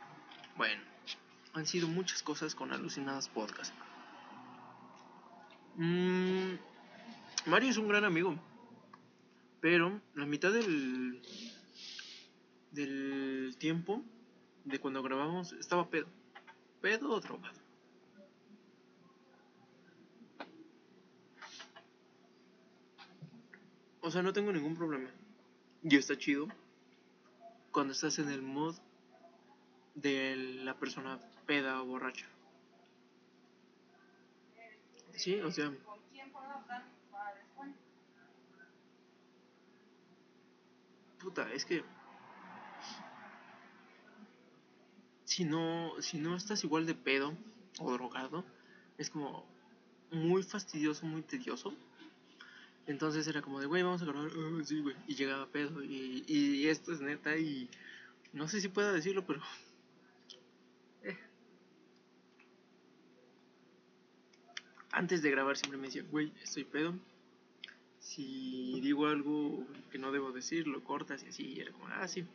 Bueno, 0.55 0.81
han 1.53 1.65
sido 1.65 1.87
muchas 1.87 2.23
cosas 2.23 2.55
con 2.55 2.71
Alucinados 2.71 3.29
Podcast. 3.29 3.73
Mm, 5.75 6.53
Mario 7.45 7.69
es 7.69 7.77
un 7.77 7.87
gran 7.87 8.03
amigo, 8.03 8.37
pero 9.59 10.01
la 10.15 10.25
mitad 10.25 10.51
del 10.51 11.21
del 12.71 13.55
tiempo 13.57 14.01
de 14.63 14.79
cuando 14.79 15.03
grabamos 15.03 15.53
estaba 15.53 15.89
pedo, 15.89 16.07
pedo 16.81 17.11
o 17.11 17.19
drogado. 17.19 17.59
O 24.03 24.09
sea, 24.09 24.23
no 24.23 24.33
tengo 24.33 24.51
ningún 24.51 24.75
problema. 24.75 25.09
Y 25.83 25.95
está 25.95 26.17
chido 26.17 26.47
cuando 27.71 27.93
estás 27.93 28.19
en 28.19 28.29
el 28.29 28.41
mood 28.41 28.75
de 29.95 30.35
la 30.63 30.77
persona 30.79 31.19
peda 31.51 31.73
o 31.81 31.85
borracha. 31.91 32.27
Sí, 35.15 35.39
o 35.41 35.51
sea. 35.51 35.71
Puta, 41.19 41.51
es 41.53 41.65
que. 41.65 41.83
Si 45.23 45.45
no, 45.45 45.93
si 45.99 46.19
no 46.19 46.35
estás 46.35 46.63
igual 46.63 46.85
de 46.85 46.93
pedo 46.93 47.35
o 47.79 47.91
drogado, 47.91 48.45
es 48.99 49.09
como 49.09 49.45
muy 50.11 50.43
fastidioso, 50.43 51.05
muy 51.07 51.21
tedioso. 51.23 51.73
Entonces 52.87 53.27
era 53.27 53.41
como 53.41 53.59
de, 53.59 53.67
güey, 53.67 53.83
vamos 53.83 54.01
a 54.01 54.05
grabar. 54.05 54.31
"Ah, 54.35 54.61
sí, 54.65 54.79
güey. 54.81 54.95
Y 55.07 55.15
llegaba 55.15 55.47
pedo. 55.47 55.83
Y, 55.83 56.23
y 56.27 56.67
esto 56.67 56.91
es 56.93 57.01
neta. 57.01 57.37
Y 57.37 57.69
no 58.33 58.47
sé 58.47 58.61
si 58.61 58.69
pueda 58.69 58.91
decirlo, 58.93 59.25
pero. 59.25 59.41
eh. 61.03 61.15
Antes 64.91 65.21
de 65.21 65.31
grabar 65.31 65.57
siempre 65.57 65.77
me 65.79 65.87
decía, 65.87 66.03
güey, 66.03 66.31
estoy 66.43 66.65
pedo. 66.65 66.93
Si 67.99 68.79
digo 68.81 69.07
algo 69.07 69.67
que 69.91 69.97
no 69.99 70.11
debo 70.11 70.31
decir, 70.31 70.67
lo 70.67 70.83
cortas 70.83 71.23
y 71.23 71.27
así. 71.29 71.43
Y 71.47 71.59
era 71.61 71.71
como, 71.71 71.87
ah, 71.87 72.07
sí. 72.07 72.25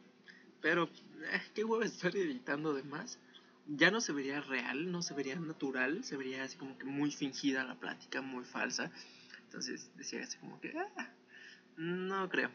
Pero, 0.61 0.85
eh, 0.85 1.43
qué 1.55 1.65
huevo 1.65 1.83
estar 1.85 2.17
editando 2.17 2.75
de 2.75 2.85
más. 2.85 3.19
Ya 3.67 3.91
no 3.91 4.01
se 4.01 4.13
vería 4.13 4.41
real, 4.41 4.91
no 4.93 5.03
se 5.03 5.15
vería 5.15 5.37
natural. 5.37 6.05
Se 6.05 6.17
vería 6.17 6.45
así 6.45 6.57
como 6.59 6.79
que 6.79 6.87
muy 6.87 7.11
fingida 7.13 7.65
la 7.65 7.77
plática, 7.81 8.23
muy 8.23 8.45
falsa. 8.45 8.93
Entonces 9.45 9.91
decía 9.97 10.23
así 10.25 10.39
como 10.39 10.61
que, 10.61 10.75
ah, 10.79 11.15
no 11.77 12.29
creo. 12.31 12.51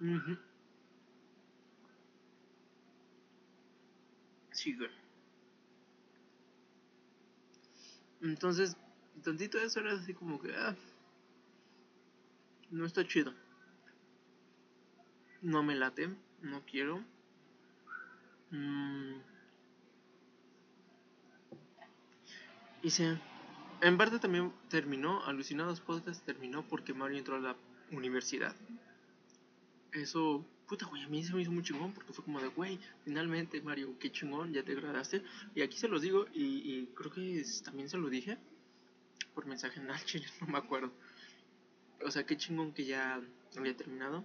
Ujú. 0.00 0.36
Sí, 0.36 0.55
Entonces, 8.20 8.76
tantito 9.22 9.58
eso 9.58 9.80
era 9.80 9.92
así 9.94 10.14
como 10.14 10.40
que, 10.40 10.54
ah, 10.54 10.74
no 12.70 12.86
está 12.86 13.06
chido. 13.06 13.32
No 15.42 15.62
me 15.62 15.76
late, 15.76 16.08
no 16.42 16.64
quiero. 16.64 17.04
Mm. 18.50 19.20
Y 22.82 22.90
se, 22.90 23.18
en 23.80 23.98
parte 23.98 24.18
también 24.18 24.52
terminó, 24.68 25.24
Alucinados 25.24 25.80
Podcast 25.80 26.24
terminó 26.24 26.66
porque 26.66 26.94
Mario 26.94 27.18
entró 27.18 27.36
a 27.36 27.40
la 27.40 27.56
universidad. 27.90 28.54
Eso, 29.92 30.44
puta, 30.66 30.86
güey, 30.86 31.02
a 31.02 31.08
mí 31.08 31.22
se 31.22 31.32
me 31.32 31.42
hizo 31.42 31.52
muy 31.52 31.62
chingón 31.62 31.92
porque 31.92 32.12
fue 32.12 32.24
como 32.24 32.40
de, 32.40 32.48
güey, 32.48 32.78
finalmente, 33.04 33.60
Mario, 33.60 33.96
qué 33.98 34.10
chingón, 34.10 34.52
ya 34.52 34.62
te 34.62 34.74
graduaste. 34.74 35.22
Y 35.54 35.62
aquí 35.62 35.78
se 35.78 35.88
los 35.88 36.02
digo 36.02 36.26
y, 36.34 36.86
creo 36.94 37.12
que 37.12 37.44
también 37.64 37.88
se 37.88 37.98
lo 37.98 38.08
dije 38.08 38.38
por 39.34 39.46
mensaje 39.46 39.80
en 39.80 39.88
chile, 40.04 40.26
no 40.40 40.48
me 40.48 40.58
acuerdo. 40.58 40.92
O 42.04 42.10
sea, 42.10 42.24
qué 42.26 42.36
chingón 42.36 42.72
que 42.72 42.84
ya 42.84 43.20
había 43.56 43.76
terminado. 43.76 44.24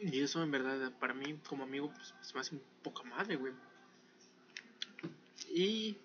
Y 0.00 0.20
eso 0.20 0.42
en 0.42 0.50
verdad 0.50 0.92
para 0.98 1.14
mí 1.14 1.38
como 1.48 1.64
amigo 1.64 1.90
pues 1.94 2.34
me 2.34 2.40
hace 2.40 2.56
un 2.56 2.62
poca 2.82 3.04
madre, 3.04 3.36
güey. 3.36 3.54
Y 5.50 5.96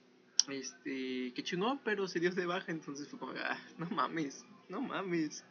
este, 0.47 1.33
qué 1.33 1.43
chingón, 1.43 1.79
pero 1.83 2.07
se 2.07 2.19
dio 2.19 2.31
de 2.31 2.45
baja, 2.45 2.71
entonces 2.71 3.07
fue 3.07 3.19
como, 3.19 3.33
ah, 3.33 3.57
no 3.77 3.89
mames, 3.89 4.45
no 4.69 4.81
mames. 4.81 5.43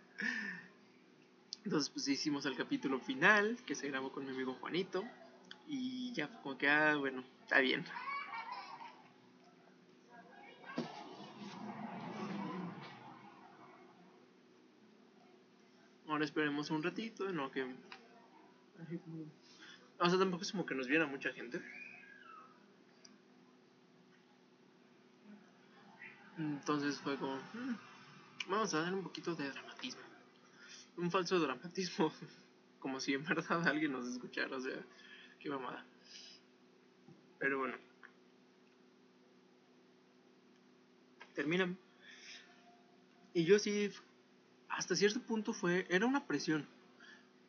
Entonces 1.65 1.91
pues 1.91 2.09
hicimos 2.09 2.47
el 2.47 2.57
capítulo 2.57 3.01
final 3.01 3.59
que 3.67 3.75
se 3.75 3.89
grabó 3.89 4.11
con 4.13 4.25
mi 4.25 4.31
amigo 4.31 4.55
Juanito 4.55 5.05
y 5.67 6.13
ya 6.15 6.29
fue 6.29 6.41
como 6.43 6.59
que, 6.59 6.69
ah, 6.69 6.97
bueno, 6.97 7.23
está 7.43 7.59
bien. 7.59 7.85
Ahora 16.09 16.25
esperemos 16.25 16.71
un 16.71 16.83
ratito 16.83 17.29
en 17.29 17.37
lo 17.37 17.51
que... 17.51 17.65
O 19.99 20.09
sea, 20.09 20.19
tampoco 20.19 20.43
es 20.43 20.53
como 20.53 20.65
que 20.65 20.75
nos 20.75 20.87
viera 20.89 21.07
mucha 21.07 21.33
gente. 21.33 21.61
Entonces 26.39 26.99
fue 27.01 27.17
como... 27.17 27.37
"Mm, 27.37 27.75
vamos 28.49 28.73
a 28.75 28.81
dar 28.81 28.95
un 28.95 29.03
poquito 29.03 29.35
de 29.35 29.51
dramatismo. 29.51 30.03
Un 30.97 31.11
falso 31.11 31.39
dramatismo. 31.39 32.13
Como 32.81 33.01
si 33.01 33.15
en 33.15 33.25
verdad 33.25 33.67
alguien 33.67 33.93
nos 33.93 34.07
escuchara. 34.09 34.57
O 34.57 34.61
sea, 34.61 34.85
qué 35.39 35.51
mamada. 35.51 35.85
Pero 37.39 37.59
bueno. 37.59 37.77
Terminan. 41.35 41.79
Y 43.35 43.45
yo 43.45 43.59
sí, 43.59 43.93
hasta 44.69 44.97
cierto 44.97 45.21
punto 45.21 45.53
fue, 45.53 45.87
era 45.89 46.07
una 46.07 46.27
presión. 46.27 46.67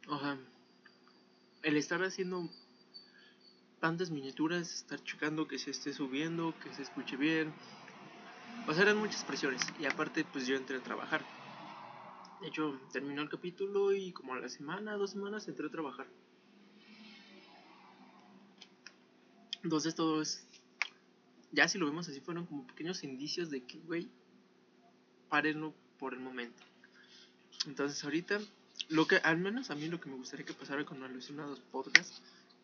O 0.07 0.19
sea, 0.19 0.37
el 1.63 1.77
estar 1.77 2.03
haciendo 2.03 2.49
tantas 3.79 4.11
miniaturas, 4.11 4.73
estar 4.73 5.01
checando 5.03 5.47
que 5.47 5.57
se 5.57 5.71
esté 5.71 5.93
subiendo, 5.93 6.53
que 6.59 6.73
se 6.73 6.83
escuche 6.83 7.15
bien. 7.15 7.53
O 8.67 8.73
sea, 8.73 8.83
eran 8.83 8.97
muchas 8.97 9.23
presiones. 9.23 9.61
Y 9.79 9.85
aparte, 9.85 10.25
pues 10.25 10.45
yo 10.47 10.55
entré 10.55 10.77
a 10.77 10.83
trabajar. 10.83 11.25
De 12.41 12.47
hecho, 12.47 12.79
terminó 12.91 13.21
el 13.21 13.29
capítulo 13.29 13.93
y 13.93 14.11
como 14.13 14.33
a 14.33 14.39
la 14.39 14.49
semana, 14.49 14.95
dos 14.95 15.11
semanas, 15.11 15.47
entré 15.47 15.67
a 15.67 15.71
trabajar. 15.71 16.07
Entonces 19.63 19.95
todo 19.95 20.21
es... 20.21 20.45
Ya 21.51 21.67
si 21.67 21.77
lo 21.77 21.87
vemos 21.87 22.07
así, 22.07 22.21
fueron 22.21 22.45
como 22.45 22.65
pequeños 22.67 23.03
indicios 23.03 23.49
de 23.49 23.63
que, 23.63 23.79
güey, 23.79 24.07
párenlo 25.29 25.73
por 25.97 26.13
el 26.13 26.19
momento. 26.19 26.63
Entonces 27.65 28.03
ahorita, 28.03 28.39
lo 28.87 29.07
que, 29.07 29.17
al 29.17 29.37
menos 29.37 29.69
a 29.71 29.75
mí 29.75 29.87
lo 29.87 29.99
que 29.99 30.09
me 30.09 30.15
gustaría 30.15 30.45
que 30.45 30.53
pasara 30.53 30.85
con 30.85 31.03
Alucinados 31.03 31.59
Podcast 31.59 32.13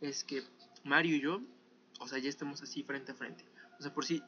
es 0.01 0.23
que 0.23 0.43
Mario 0.83 1.15
y 1.15 1.21
yo, 1.21 1.41
o 1.99 2.07
sea, 2.07 2.19
ya 2.19 2.29
estamos 2.29 2.61
así 2.61 2.83
frente 2.83 3.11
a 3.11 3.15
frente. 3.15 3.43
O 3.79 3.81
sea, 3.81 3.93
por 3.93 4.05
sí, 4.05 4.21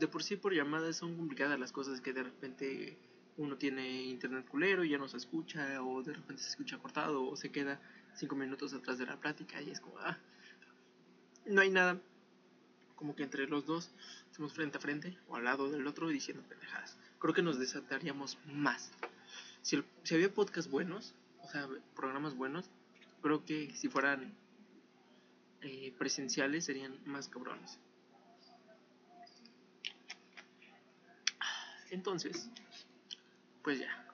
de 0.00 0.08
por 0.08 0.22
sí 0.22 0.36
por 0.36 0.54
llamadas 0.54 0.96
son 0.96 1.14
complicadas 1.14 1.60
las 1.60 1.72
cosas 1.72 2.00
que 2.00 2.14
de 2.14 2.22
repente 2.22 2.98
uno 3.36 3.56
tiene 3.56 4.04
internet 4.04 4.48
culero 4.48 4.82
y 4.82 4.90
ya 4.90 4.98
no 4.98 5.08
se 5.08 5.18
escucha, 5.18 5.82
o 5.82 6.02
de 6.02 6.14
repente 6.14 6.42
se 6.42 6.48
escucha 6.48 6.78
cortado, 6.78 7.24
o 7.24 7.36
se 7.36 7.52
queda 7.52 7.80
cinco 8.14 8.34
minutos 8.34 8.72
atrás 8.72 8.98
de 8.98 9.06
la 9.06 9.20
plática 9.20 9.60
y 9.60 9.70
es 9.70 9.80
como, 9.80 9.98
ah, 9.98 10.18
no 11.46 11.60
hay 11.60 11.70
nada 11.70 12.00
como 12.96 13.14
que 13.14 13.22
entre 13.22 13.46
los 13.46 13.66
dos 13.66 13.90
estamos 14.30 14.52
frente 14.52 14.78
a 14.78 14.80
frente 14.80 15.18
o 15.28 15.36
al 15.36 15.44
lado 15.44 15.70
del 15.70 15.86
otro 15.86 16.08
diciendo 16.08 16.42
pendejadas. 16.48 16.98
Creo 17.18 17.34
que 17.34 17.42
nos 17.42 17.58
desataríamos 17.58 18.38
más. 18.46 18.92
Si, 19.62 19.82
si 20.02 20.14
había 20.14 20.32
podcasts 20.32 20.70
buenos, 20.70 21.14
o 21.42 21.48
sea, 21.48 21.68
programas 21.94 22.34
buenos, 22.34 22.70
creo 23.22 23.44
que 23.44 23.74
si 23.74 23.88
fueran 23.88 24.34
eh, 25.60 25.94
presenciales 25.98 26.64
serían 26.64 26.98
más 27.04 27.28
cabrones. 27.28 27.78
Entonces, 31.90 32.48
pues 33.62 33.80
ya. 33.80 34.06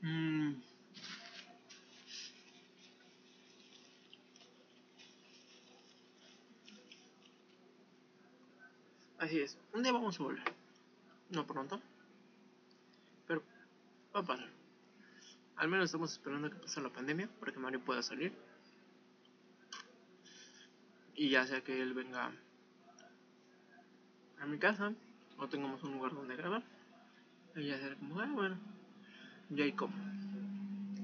Mm. 0.00 0.54
Así 9.18 9.38
es, 9.38 9.56
un 9.72 9.82
día 9.82 9.92
vamos 9.92 10.18
a 10.18 10.22
volver. 10.24 10.42
No 11.30 11.46
pronto, 11.46 11.80
pero 13.26 13.42
va 14.14 14.20
a 14.20 14.24
pasar. 14.24 14.48
Al 15.56 15.68
menos 15.68 15.86
estamos 15.86 16.12
esperando 16.12 16.50
que 16.50 16.56
pase 16.56 16.80
la 16.80 16.92
pandemia 16.92 17.28
para 17.38 17.52
que 17.52 17.58
Mario 17.58 17.84
pueda 17.84 18.02
salir. 18.02 18.32
Y 21.14 21.30
ya 21.30 21.46
sea 21.46 21.62
que 21.62 21.80
él 21.80 21.94
venga 21.94 22.32
a 24.40 24.46
mi 24.46 24.58
casa 24.58 24.92
o 25.42 25.48
tengamos 25.48 25.82
un 25.82 25.92
lugar 25.92 26.14
donde 26.14 26.36
grabar. 26.36 26.62
Y 27.56 27.66
ya 27.66 27.78
sea 27.78 27.94
como, 27.96 28.20
ah, 28.20 28.30
bueno, 28.32 28.56
ya 29.50 29.64
hay 29.64 29.72
como. 29.72 29.94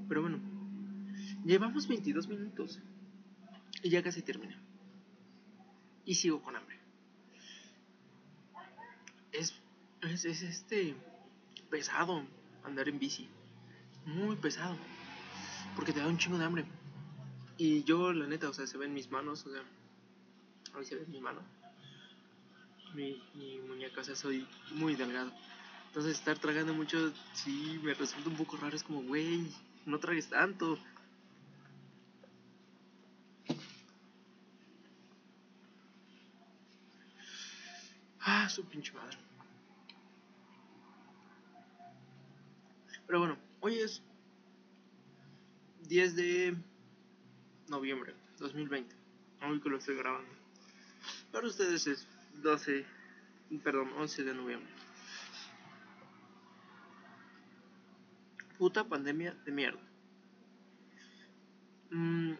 Pero 0.07 0.21
bueno, 0.21 0.39
llevamos 1.45 1.87
22 1.87 2.27
minutos 2.27 2.79
y 3.83 3.89
ya 3.89 4.01
casi 4.01 4.21
termina. 4.21 4.57
Y 6.05 6.15
sigo 6.15 6.41
con 6.41 6.55
hambre. 6.55 6.79
Es, 9.31 9.53
es, 10.01 10.25
es 10.25 10.41
este 10.41 10.95
pesado 11.69 12.23
andar 12.63 12.89
en 12.89 12.97
bici. 12.97 13.27
Muy 14.05 14.35
pesado. 14.37 14.75
Porque 15.75 15.93
te 15.93 15.99
da 15.99 16.07
un 16.07 16.17
chingo 16.17 16.37
de 16.37 16.45
hambre. 16.45 16.65
Y 17.57 17.83
yo, 17.83 18.13
la 18.13 18.25
neta, 18.25 18.49
o 18.49 18.53
sea, 18.53 18.65
se 18.65 18.77
ven 18.77 18.93
mis 18.93 19.11
manos, 19.11 19.45
o 19.45 19.51
sea, 19.51 19.61
ahí 20.73 20.85
se 20.85 20.95
ve 20.95 21.05
mi 21.07 21.19
mano. 21.19 21.41
Mi, 22.93 23.21
mi 23.35 23.59
muñeca, 23.59 24.01
o 24.01 24.03
sea, 24.03 24.15
soy 24.15 24.47
muy 24.71 24.95
delgado. 24.95 25.31
Entonces, 25.87 26.17
estar 26.17 26.37
tragando 26.37 26.73
mucho, 26.73 27.11
sí, 27.33 27.79
me 27.83 27.93
resulta 27.93 28.29
un 28.29 28.37
poco 28.37 28.57
raro. 28.57 28.75
Es 28.75 28.83
como, 28.83 29.01
güey, 29.03 29.47
no 29.85 29.99
tragues 29.99 30.29
tanto. 30.29 30.77
Ah, 38.21 38.47
su 38.49 38.63
pinche 38.65 38.93
madre. 38.93 39.17
Pero 43.07 43.19
bueno, 43.19 43.37
hoy 43.61 43.79
es 43.79 44.03
10 45.87 46.15
de 46.15 46.55
noviembre 47.67 48.13
2020. 48.37 48.95
Hoy 49.41 49.59
que 49.59 49.69
lo 49.69 49.77
estoy 49.77 49.95
grabando. 49.95 50.29
Para 51.31 51.47
ustedes 51.47 51.87
es 51.87 52.07
12, 52.41 52.85
perdón, 53.63 53.91
11 53.97 54.23
de 54.23 54.33
noviembre. 54.33 54.71
Puta 58.57 58.83
pandemia 58.83 59.33
de 59.45 59.51
mierda. 59.51 59.79
Mm, 61.91 62.33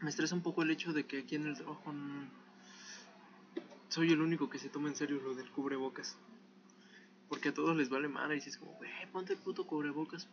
me 0.00 0.10
estresa 0.10 0.34
un 0.34 0.42
poco 0.42 0.62
el 0.62 0.70
hecho 0.70 0.92
de 0.92 1.06
que 1.06 1.20
aquí 1.20 1.36
en 1.36 1.46
el 1.46 1.56
trabajo 1.56 1.92
soy 3.88 4.12
el 4.12 4.20
único 4.20 4.50
que 4.50 4.58
se 4.58 4.68
toma 4.68 4.88
en 4.88 4.96
serio 4.96 5.20
lo 5.20 5.34
del 5.34 5.50
cubrebocas. 5.50 6.16
Porque 7.28 7.50
a 7.50 7.54
todos 7.54 7.76
les 7.76 7.88
vale 7.88 8.08
madre 8.08 8.36
y 8.36 8.38
dices 8.38 8.56
como, 8.56 8.72
güey, 8.74 8.90
ponte 9.12 9.34
el 9.34 9.38
puto 9.38 9.66
cubrebocas. 9.66 10.28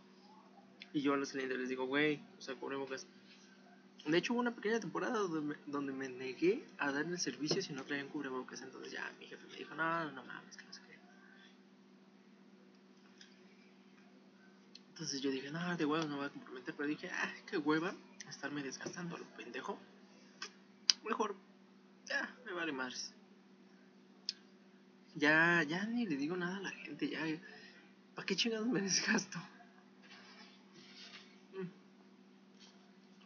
Y 0.93 1.01
yo 1.01 1.13
a 1.13 1.17
los 1.17 1.31
clientes 1.31 1.57
les 1.57 1.69
digo, 1.69 1.85
güey, 1.85 2.21
o 2.37 2.41
sea, 2.41 2.55
cubrebocas. 2.55 3.07
De 4.05 4.19
hecho, 4.19 4.33
hubo 4.33 4.39
una 4.39 4.53
pequeña 4.53 4.79
temporada 4.79 5.17
donde 5.17 5.41
me, 5.41 5.55
donde 5.65 5.91
me 5.91 6.07
negué 6.07 6.63
a 6.77 6.91
dar 6.91 7.05
el 7.05 7.19
servicio 7.19 7.59
si 7.61 7.73
no 7.73 7.83
traían 7.83 8.07
cubrebocas. 8.09 8.61
Entonces 8.61 8.91
ya 8.91 9.11
mi 9.19 9.25
jefe 9.25 9.47
me 9.47 9.57
dijo, 9.57 9.73
no, 9.73 10.11
no 10.11 10.23
mames, 10.23 10.55
que 10.55 10.63
no 10.63 10.73
sé 10.73 10.81
qué. 10.87 10.99
Entonces 14.89 15.21
yo 15.21 15.31
dije, 15.31 15.49
no, 15.49 15.75
de 15.75 15.85
huevos 15.85 16.07
no 16.07 16.17
voy 16.17 16.27
a 16.27 16.29
comprometer. 16.29 16.75
Pero 16.75 16.87
dije, 16.87 17.09
ah, 17.11 17.33
qué 17.47 17.57
hueva 17.57 17.95
estarme 18.29 18.61
desgastando 18.61 19.15
a 19.15 19.19
lo 19.19 19.25
pendejo. 19.35 19.79
Mejor, 21.03 21.35
ya, 22.05 22.35
me 22.45 22.53
vale 22.53 22.71
madres. 22.71 23.11
Ya, 25.15 25.63
ya 25.63 25.83
ni 25.85 26.05
le 26.05 26.15
digo 26.15 26.35
nada 26.35 26.57
a 26.57 26.61
la 26.61 26.71
gente, 26.71 27.09
ya. 27.09 27.21
¿Para 28.13 28.25
qué 28.27 28.35
chingados 28.35 28.67
me 28.67 28.81
desgasto? 28.83 29.39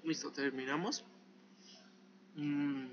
Listo, 0.09 0.31
terminamos. 0.31 1.05
Mm. 2.35 2.87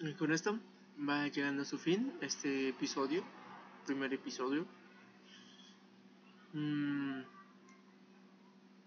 Y 0.00 0.14
con 0.14 0.32
esto 0.32 0.58
va 1.08 1.28
llegando 1.28 1.62
a 1.62 1.64
su 1.64 1.78
fin 1.78 2.12
este 2.20 2.70
episodio, 2.70 3.22
primer 3.86 4.12
episodio 4.12 4.66
mm, 6.54 7.20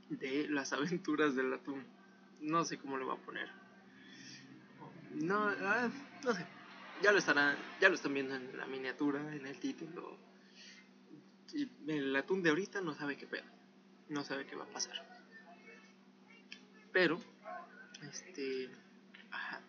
de 0.10 0.50
las 0.50 0.74
aventuras 0.74 1.36
del 1.36 1.54
atún. 1.54 1.86
No 2.42 2.66
sé 2.66 2.78
cómo 2.78 2.98
le 2.98 3.06
va 3.06 3.14
a 3.14 3.26
poner. 3.26 3.48
No, 5.14 5.38
ah, 5.38 5.90
no 6.26 6.34
sé. 6.34 6.57
Ya 7.02 7.12
lo 7.12 7.20
estarán, 7.20 7.56
ya 7.80 7.90
lo 7.90 7.96
están 7.96 8.14
viendo 8.14 8.36
en 8.36 8.58
la 8.58 8.66
miniatura, 8.66 9.20
en 9.36 9.46
el 9.46 9.60
título. 9.60 10.18
El 11.88 12.16
atún 12.16 12.42
de 12.42 12.50
ahorita 12.50 12.82
no 12.82 12.96
sabe 12.96 13.18
qué 13.18 13.28
pedo. 13.28 13.46
No 14.10 14.24
sabe 14.24 14.46
qué 14.46 14.56
va 14.56 14.64
a 14.64 14.68
pasar. 14.68 14.96
Pero, 16.92 17.20
este, 18.02 18.72
ajá. 19.30 19.62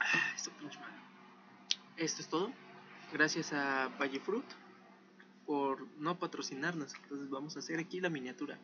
Ah, 0.00 0.32
esto 0.34 0.50
pinche 0.58 0.78
madre. 0.80 0.96
Esto 1.96 2.22
es 2.22 2.28
todo. 2.28 2.52
Gracias 3.12 3.52
a 3.52 3.88
Valle 4.00 4.18
Fruit 4.18 4.46
por 5.46 5.86
no 5.98 6.18
patrocinarnos. 6.18 6.94
Entonces 6.94 7.30
vamos 7.30 7.56
a 7.56 7.60
hacer 7.60 7.78
aquí 7.78 8.00
la 8.00 8.10
miniatura. 8.10 8.58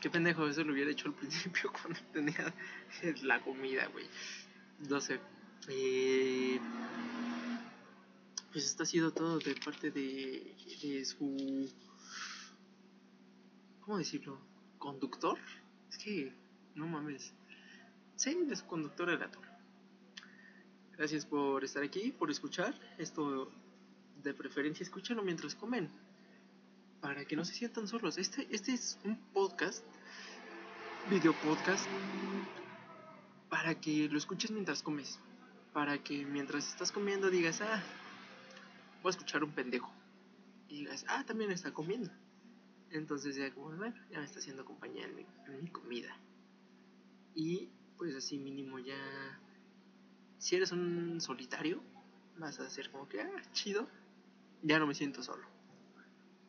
Qué 0.00 0.10
pendejo, 0.10 0.46
eso 0.46 0.62
lo 0.62 0.72
hubiera 0.72 0.90
hecho 0.90 1.08
al 1.08 1.14
principio 1.14 1.72
cuando 1.82 1.98
tenía 2.12 2.54
la 3.22 3.40
comida, 3.40 3.86
güey. 3.88 4.06
No 4.88 5.00
sé. 5.00 5.18
Eh, 5.68 6.60
pues 8.52 8.64
esto 8.64 8.84
ha 8.84 8.86
sido 8.86 9.12
todo 9.12 9.38
de 9.40 9.54
parte 9.56 9.90
de, 9.90 11.04
su... 11.04 11.68
¿Cómo 13.80 13.98
decirlo? 13.98 14.40
¿Conductor? 14.78 15.38
Es 15.90 15.98
que, 15.98 16.32
no 16.74 16.86
mames. 16.86 17.32
Sí, 18.14 18.34
de 18.46 18.54
su 18.54 18.66
conductor 18.66 19.10
atún. 19.10 19.42
Gracias 20.96 21.26
por 21.26 21.64
estar 21.64 21.82
aquí, 21.82 22.12
por 22.12 22.30
escuchar. 22.30 22.74
Esto 22.98 23.50
de 24.22 24.34
preferencia 24.34 24.84
escúchalo 24.84 25.22
mientras 25.22 25.54
comen. 25.54 25.90
Para 27.00 27.24
que 27.24 27.36
no 27.36 27.44
se 27.44 27.54
sientan 27.54 27.86
solos. 27.86 28.18
Este, 28.18 28.48
este 28.50 28.72
es 28.72 28.98
un 29.04 29.16
podcast, 29.32 29.84
video 31.08 31.32
podcast, 31.32 31.86
para 33.48 33.80
que 33.80 34.08
lo 34.08 34.18
escuches 34.18 34.50
mientras 34.50 34.82
comes. 34.82 35.20
Para 35.72 36.02
que 36.02 36.26
mientras 36.26 36.68
estás 36.68 36.90
comiendo 36.90 37.30
digas, 37.30 37.60
ah, 37.60 37.82
voy 39.02 39.10
a 39.10 39.12
escuchar 39.12 39.44
un 39.44 39.52
pendejo. 39.52 39.92
Y 40.68 40.80
digas, 40.80 41.04
ah, 41.08 41.24
también 41.24 41.52
está 41.52 41.72
comiendo. 41.72 42.10
Entonces 42.90 43.36
ya 43.36 43.52
como, 43.54 43.70
bueno, 43.76 43.94
ya 44.10 44.18
me 44.18 44.24
está 44.24 44.40
haciendo 44.40 44.64
compañía 44.64 45.04
en 45.04 45.14
mi, 45.14 45.26
en 45.46 45.62
mi 45.62 45.70
comida. 45.70 46.16
Y 47.34 47.68
pues 47.96 48.14
así 48.16 48.38
mínimo 48.38 48.78
ya... 48.78 48.96
Si 50.38 50.56
eres 50.56 50.72
un 50.72 51.20
solitario, 51.20 51.82
vas 52.38 52.58
a 52.60 52.66
hacer 52.66 52.90
como 52.90 53.08
que, 53.08 53.20
ah, 53.20 53.42
chido, 53.52 53.88
ya 54.62 54.78
no 54.78 54.86
me 54.86 54.94
siento 54.94 55.22
solo. 55.22 55.57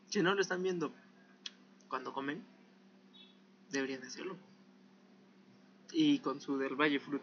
Si 0.09 0.23
no 0.23 0.33
lo 0.33 0.41
están 0.41 0.63
viendo 0.63 0.91
cuando 1.87 2.13
comen, 2.13 2.43
deberían 3.69 4.03
hacerlo. 4.03 4.37
Y 5.91 6.19
con 6.19 6.41
su 6.41 6.57
del 6.57 6.75
Valle 6.75 6.99
Fruit. 6.99 7.21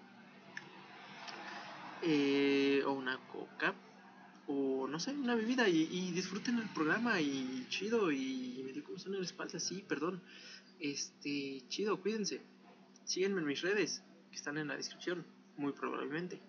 Eh, 2.02 2.82
o 2.86 2.92
una 2.92 3.18
coca. 3.26 3.74
O 4.46 4.86
no 4.88 5.00
sé, 5.00 5.12
una 5.12 5.34
bebida. 5.34 5.68
Y, 5.68 6.12
disfruten 6.12 6.58
el 6.58 6.68
programa. 6.68 7.20
Y 7.20 7.66
chido. 7.68 8.12
Y 8.12 8.62
me 8.64 8.72
dio 8.72 8.84
como 8.84 8.98
son 8.98 9.14
en 9.14 9.20
la 9.20 9.26
espalda. 9.26 9.58
Sí, 9.58 9.84
perdón. 9.88 10.22
Este, 10.78 11.62
chido, 11.68 12.00
cuídense. 12.00 12.40
Síguenme 13.04 13.40
en 13.40 13.46
mis 13.46 13.62
redes. 13.62 14.02
Que 14.30 14.36
están 14.36 14.58
en 14.58 14.68
la 14.68 14.76
descripción. 14.76 15.26
Muy 15.56 15.72
probablemente. 15.72 16.40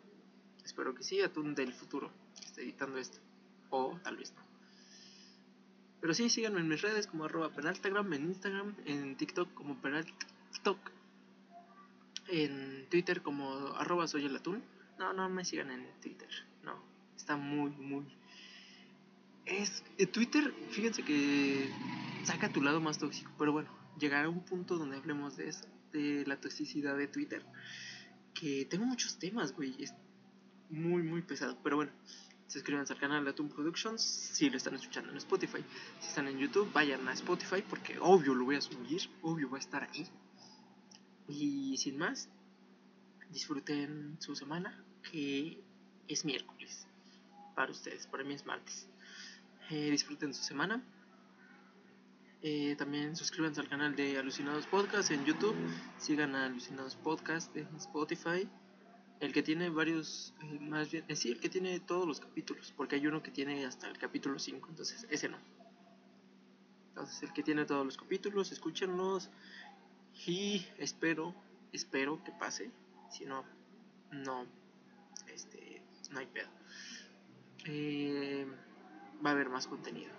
Espero 0.64 0.94
que 0.94 1.04
sí, 1.04 1.22
Atún 1.22 1.56
del 1.56 1.74
futuro. 1.74 2.12
Que 2.40 2.46
esté 2.46 2.62
editando 2.62 2.98
esto. 2.98 3.18
O 3.70 4.00
tal 4.04 4.18
vez 4.18 4.34
no. 4.36 4.57
Pero 6.00 6.14
sí, 6.14 6.30
síganme 6.30 6.60
en 6.60 6.68
mis 6.68 6.82
redes 6.82 7.08
como 7.08 7.26
arroba 7.26 7.50
penaltagram, 7.50 8.14
en 8.14 8.26
Instagram, 8.26 8.76
en 8.86 9.16
TikTok 9.18 9.54
como 9.54 9.76
penaltok, 9.82 10.78
en 12.28 12.88
Twitter 12.90 13.22
como 13.22 13.50
arroba 13.76 14.08
soy 14.08 14.26
el 14.26 14.36
atún. 14.36 14.64
No, 15.00 15.14
no 15.14 15.30
me 15.30 15.46
sigan 15.46 15.72
en 15.72 15.88
Twitter, 16.02 16.30
no, 16.64 16.84
está 17.16 17.36
muy, 17.36 17.72
muy... 17.72 18.06
Es, 19.46 19.84
Twitter, 20.12 20.54
fíjense 20.72 21.04
que 21.04 21.70
saca 22.24 22.52
tu 22.52 22.62
lado 22.62 22.82
más 22.82 22.98
tóxico, 22.98 23.32
pero 23.38 23.54
bueno, 23.54 23.70
llegará 24.00 24.28
un 24.28 24.44
punto 24.44 24.78
donde 24.78 24.98
hablemos 24.98 25.38
de 25.38 25.50
eso, 25.50 25.66
de 25.94 26.26
la 26.26 26.42
toxicidad 26.42 26.98
de 26.98 27.08
Twitter, 27.08 27.46
que 28.34 28.66
tengo 28.66 28.86
muchos 28.86 29.20
temas, 29.20 29.54
güey, 29.54 29.76
es 29.82 29.94
muy, 30.70 31.02
muy 31.04 31.22
pesado, 31.22 31.58
pero 31.64 31.78
bueno 31.78 31.92
suscríbanse 32.48 32.94
al 32.94 33.00
canal 33.00 33.24
de 33.24 33.32
Atom 33.32 33.50
Productions 33.50 34.02
si 34.02 34.50
lo 34.50 34.58
están 34.58 34.76
escuchando 34.76 35.12
en 35.12 35.18
Spotify. 35.18 35.64
Si 36.00 36.08
están 36.08 36.28
en 36.28 36.40
YouTube, 36.40 36.72
vayan 36.74 37.08
a 37.08 37.14
Spotify 37.14 37.64
porque 37.68 37.98
obvio 38.00 38.34
lo 38.34 38.46
voy 38.46 38.56
a 38.56 38.62
subir, 38.62 39.02
obvio 39.22 39.50
va 39.50 39.58
a 39.58 39.60
estar 39.60 39.84
ahí. 39.84 40.08
Y 41.28 41.78
sin 41.78 41.98
más, 41.98 42.30
disfruten 43.30 44.18
su 44.20 44.36
semana, 44.36 44.84
que 45.12 45.62
es 46.08 46.24
miércoles 46.26 46.88
para 47.56 47.72
ustedes, 47.72 48.08
para 48.08 48.24
mí 48.24 48.34
es 48.34 48.46
martes. 48.46 48.88
Eh, 49.70 49.90
disfruten 49.92 50.34
su 50.34 50.44
semana. 50.44 50.82
Eh, 52.42 52.76
también 52.78 53.16
suscríbanse 53.16 53.60
al 53.60 53.68
canal 53.68 53.96
de 53.96 54.18
Alucinados 54.18 54.68
Podcast 54.68 55.12
en 55.12 55.26
YouTube. 55.26 55.56
Sigan 55.98 56.36
a 56.36 56.46
Alucinados 56.46 56.96
Podcast 56.96 57.56
en 57.58 57.68
Spotify. 57.76 58.48
El 59.20 59.34
que 59.34 59.42
tiene 59.42 59.70
varios, 59.70 60.34
eh, 60.44 60.60
más 60.60 60.92
bien, 60.92 61.04
es 61.08 61.20
sí, 61.20 61.32
el 61.32 61.40
que 61.40 61.50
tiene 61.50 61.80
todos 61.80 62.08
los 62.08 62.20
capítulos, 62.20 62.74
porque 62.76 62.96
hay 62.96 63.08
uno 63.08 63.24
que 63.24 63.32
tiene 63.32 63.66
hasta 63.66 63.88
el 63.88 63.98
capítulo 63.98 64.38
5, 64.38 64.68
entonces 64.70 65.08
ese 65.10 65.28
no. 65.28 65.38
Entonces 66.90 67.24
el 67.24 67.34
que 67.34 67.44
tiene 67.44 67.66
todos 67.66 67.86
los 67.86 67.98
capítulos, 67.98 68.52
escúchenlos 68.52 69.30
y 70.26 70.66
espero, 70.78 71.34
espero 71.74 72.24
que 72.24 72.32
pase, 72.32 72.72
si 73.10 73.26
no, 73.26 73.44
no, 74.12 74.46
este, 75.34 75.82
no 76.12 76.20
hay 76.20 76.28
pedo. 76.28 76.50
Eh, 77.66 78.48
va 79.26 79.32
a 79.32 79.34
haber 79.34 79.50
más 79.50 79.68
contenido. 79.68 80.12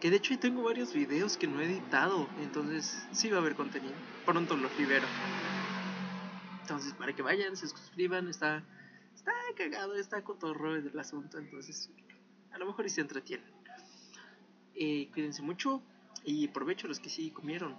Que 0.00 0.10
de 0.10 0.16
hecho 0.16 0.38
tengo 0.38 0.62
varios 0.62 0.92
videos 0.92 1.36
que 1.36 1.46
no 1.46 1.60
he 1.60 1.64
editado, 1.64 2.28
entonces 2.40 3.06
sí 3.12 3.30
va 3.30 3.38
a 3.38 3.40
haber 3.40 3.54
contenido. 3.54 3.94
Pronto 4.24 4.56
los 4.56 4.76
libero. 4.78 5.06
Entonces, 6.62 6.94
para 6.94 7.14
que 7.14 7.22
vayan, 7.22 7.56
se 7.56 7.68
suscriban, 7.68 8.28
está, 8.28 8.64
está 9.14 9.32
cagado, 9.56 9.94
está 9.96 10.22
cotorro 10.22 10.74
el 10.76 10.98
asunto, 10.98 11.38
entonces 11.38 11.90
a 12.52 12.58
lo 12.58 12.66
mejor 12.66 12.86
y 12.86 12.88
se 12.88 13.00
entretienen. 13.00 13.46
Eh, 14.74 15.10
cuídense 15.12 15.42
mucho 15.42 15.82
y 16.24 16.48
provecho 16.48 16.88
los 16.88 17.00
que 17.00 17.10
sí 17.10 17.30
comieron. 17.30 17.76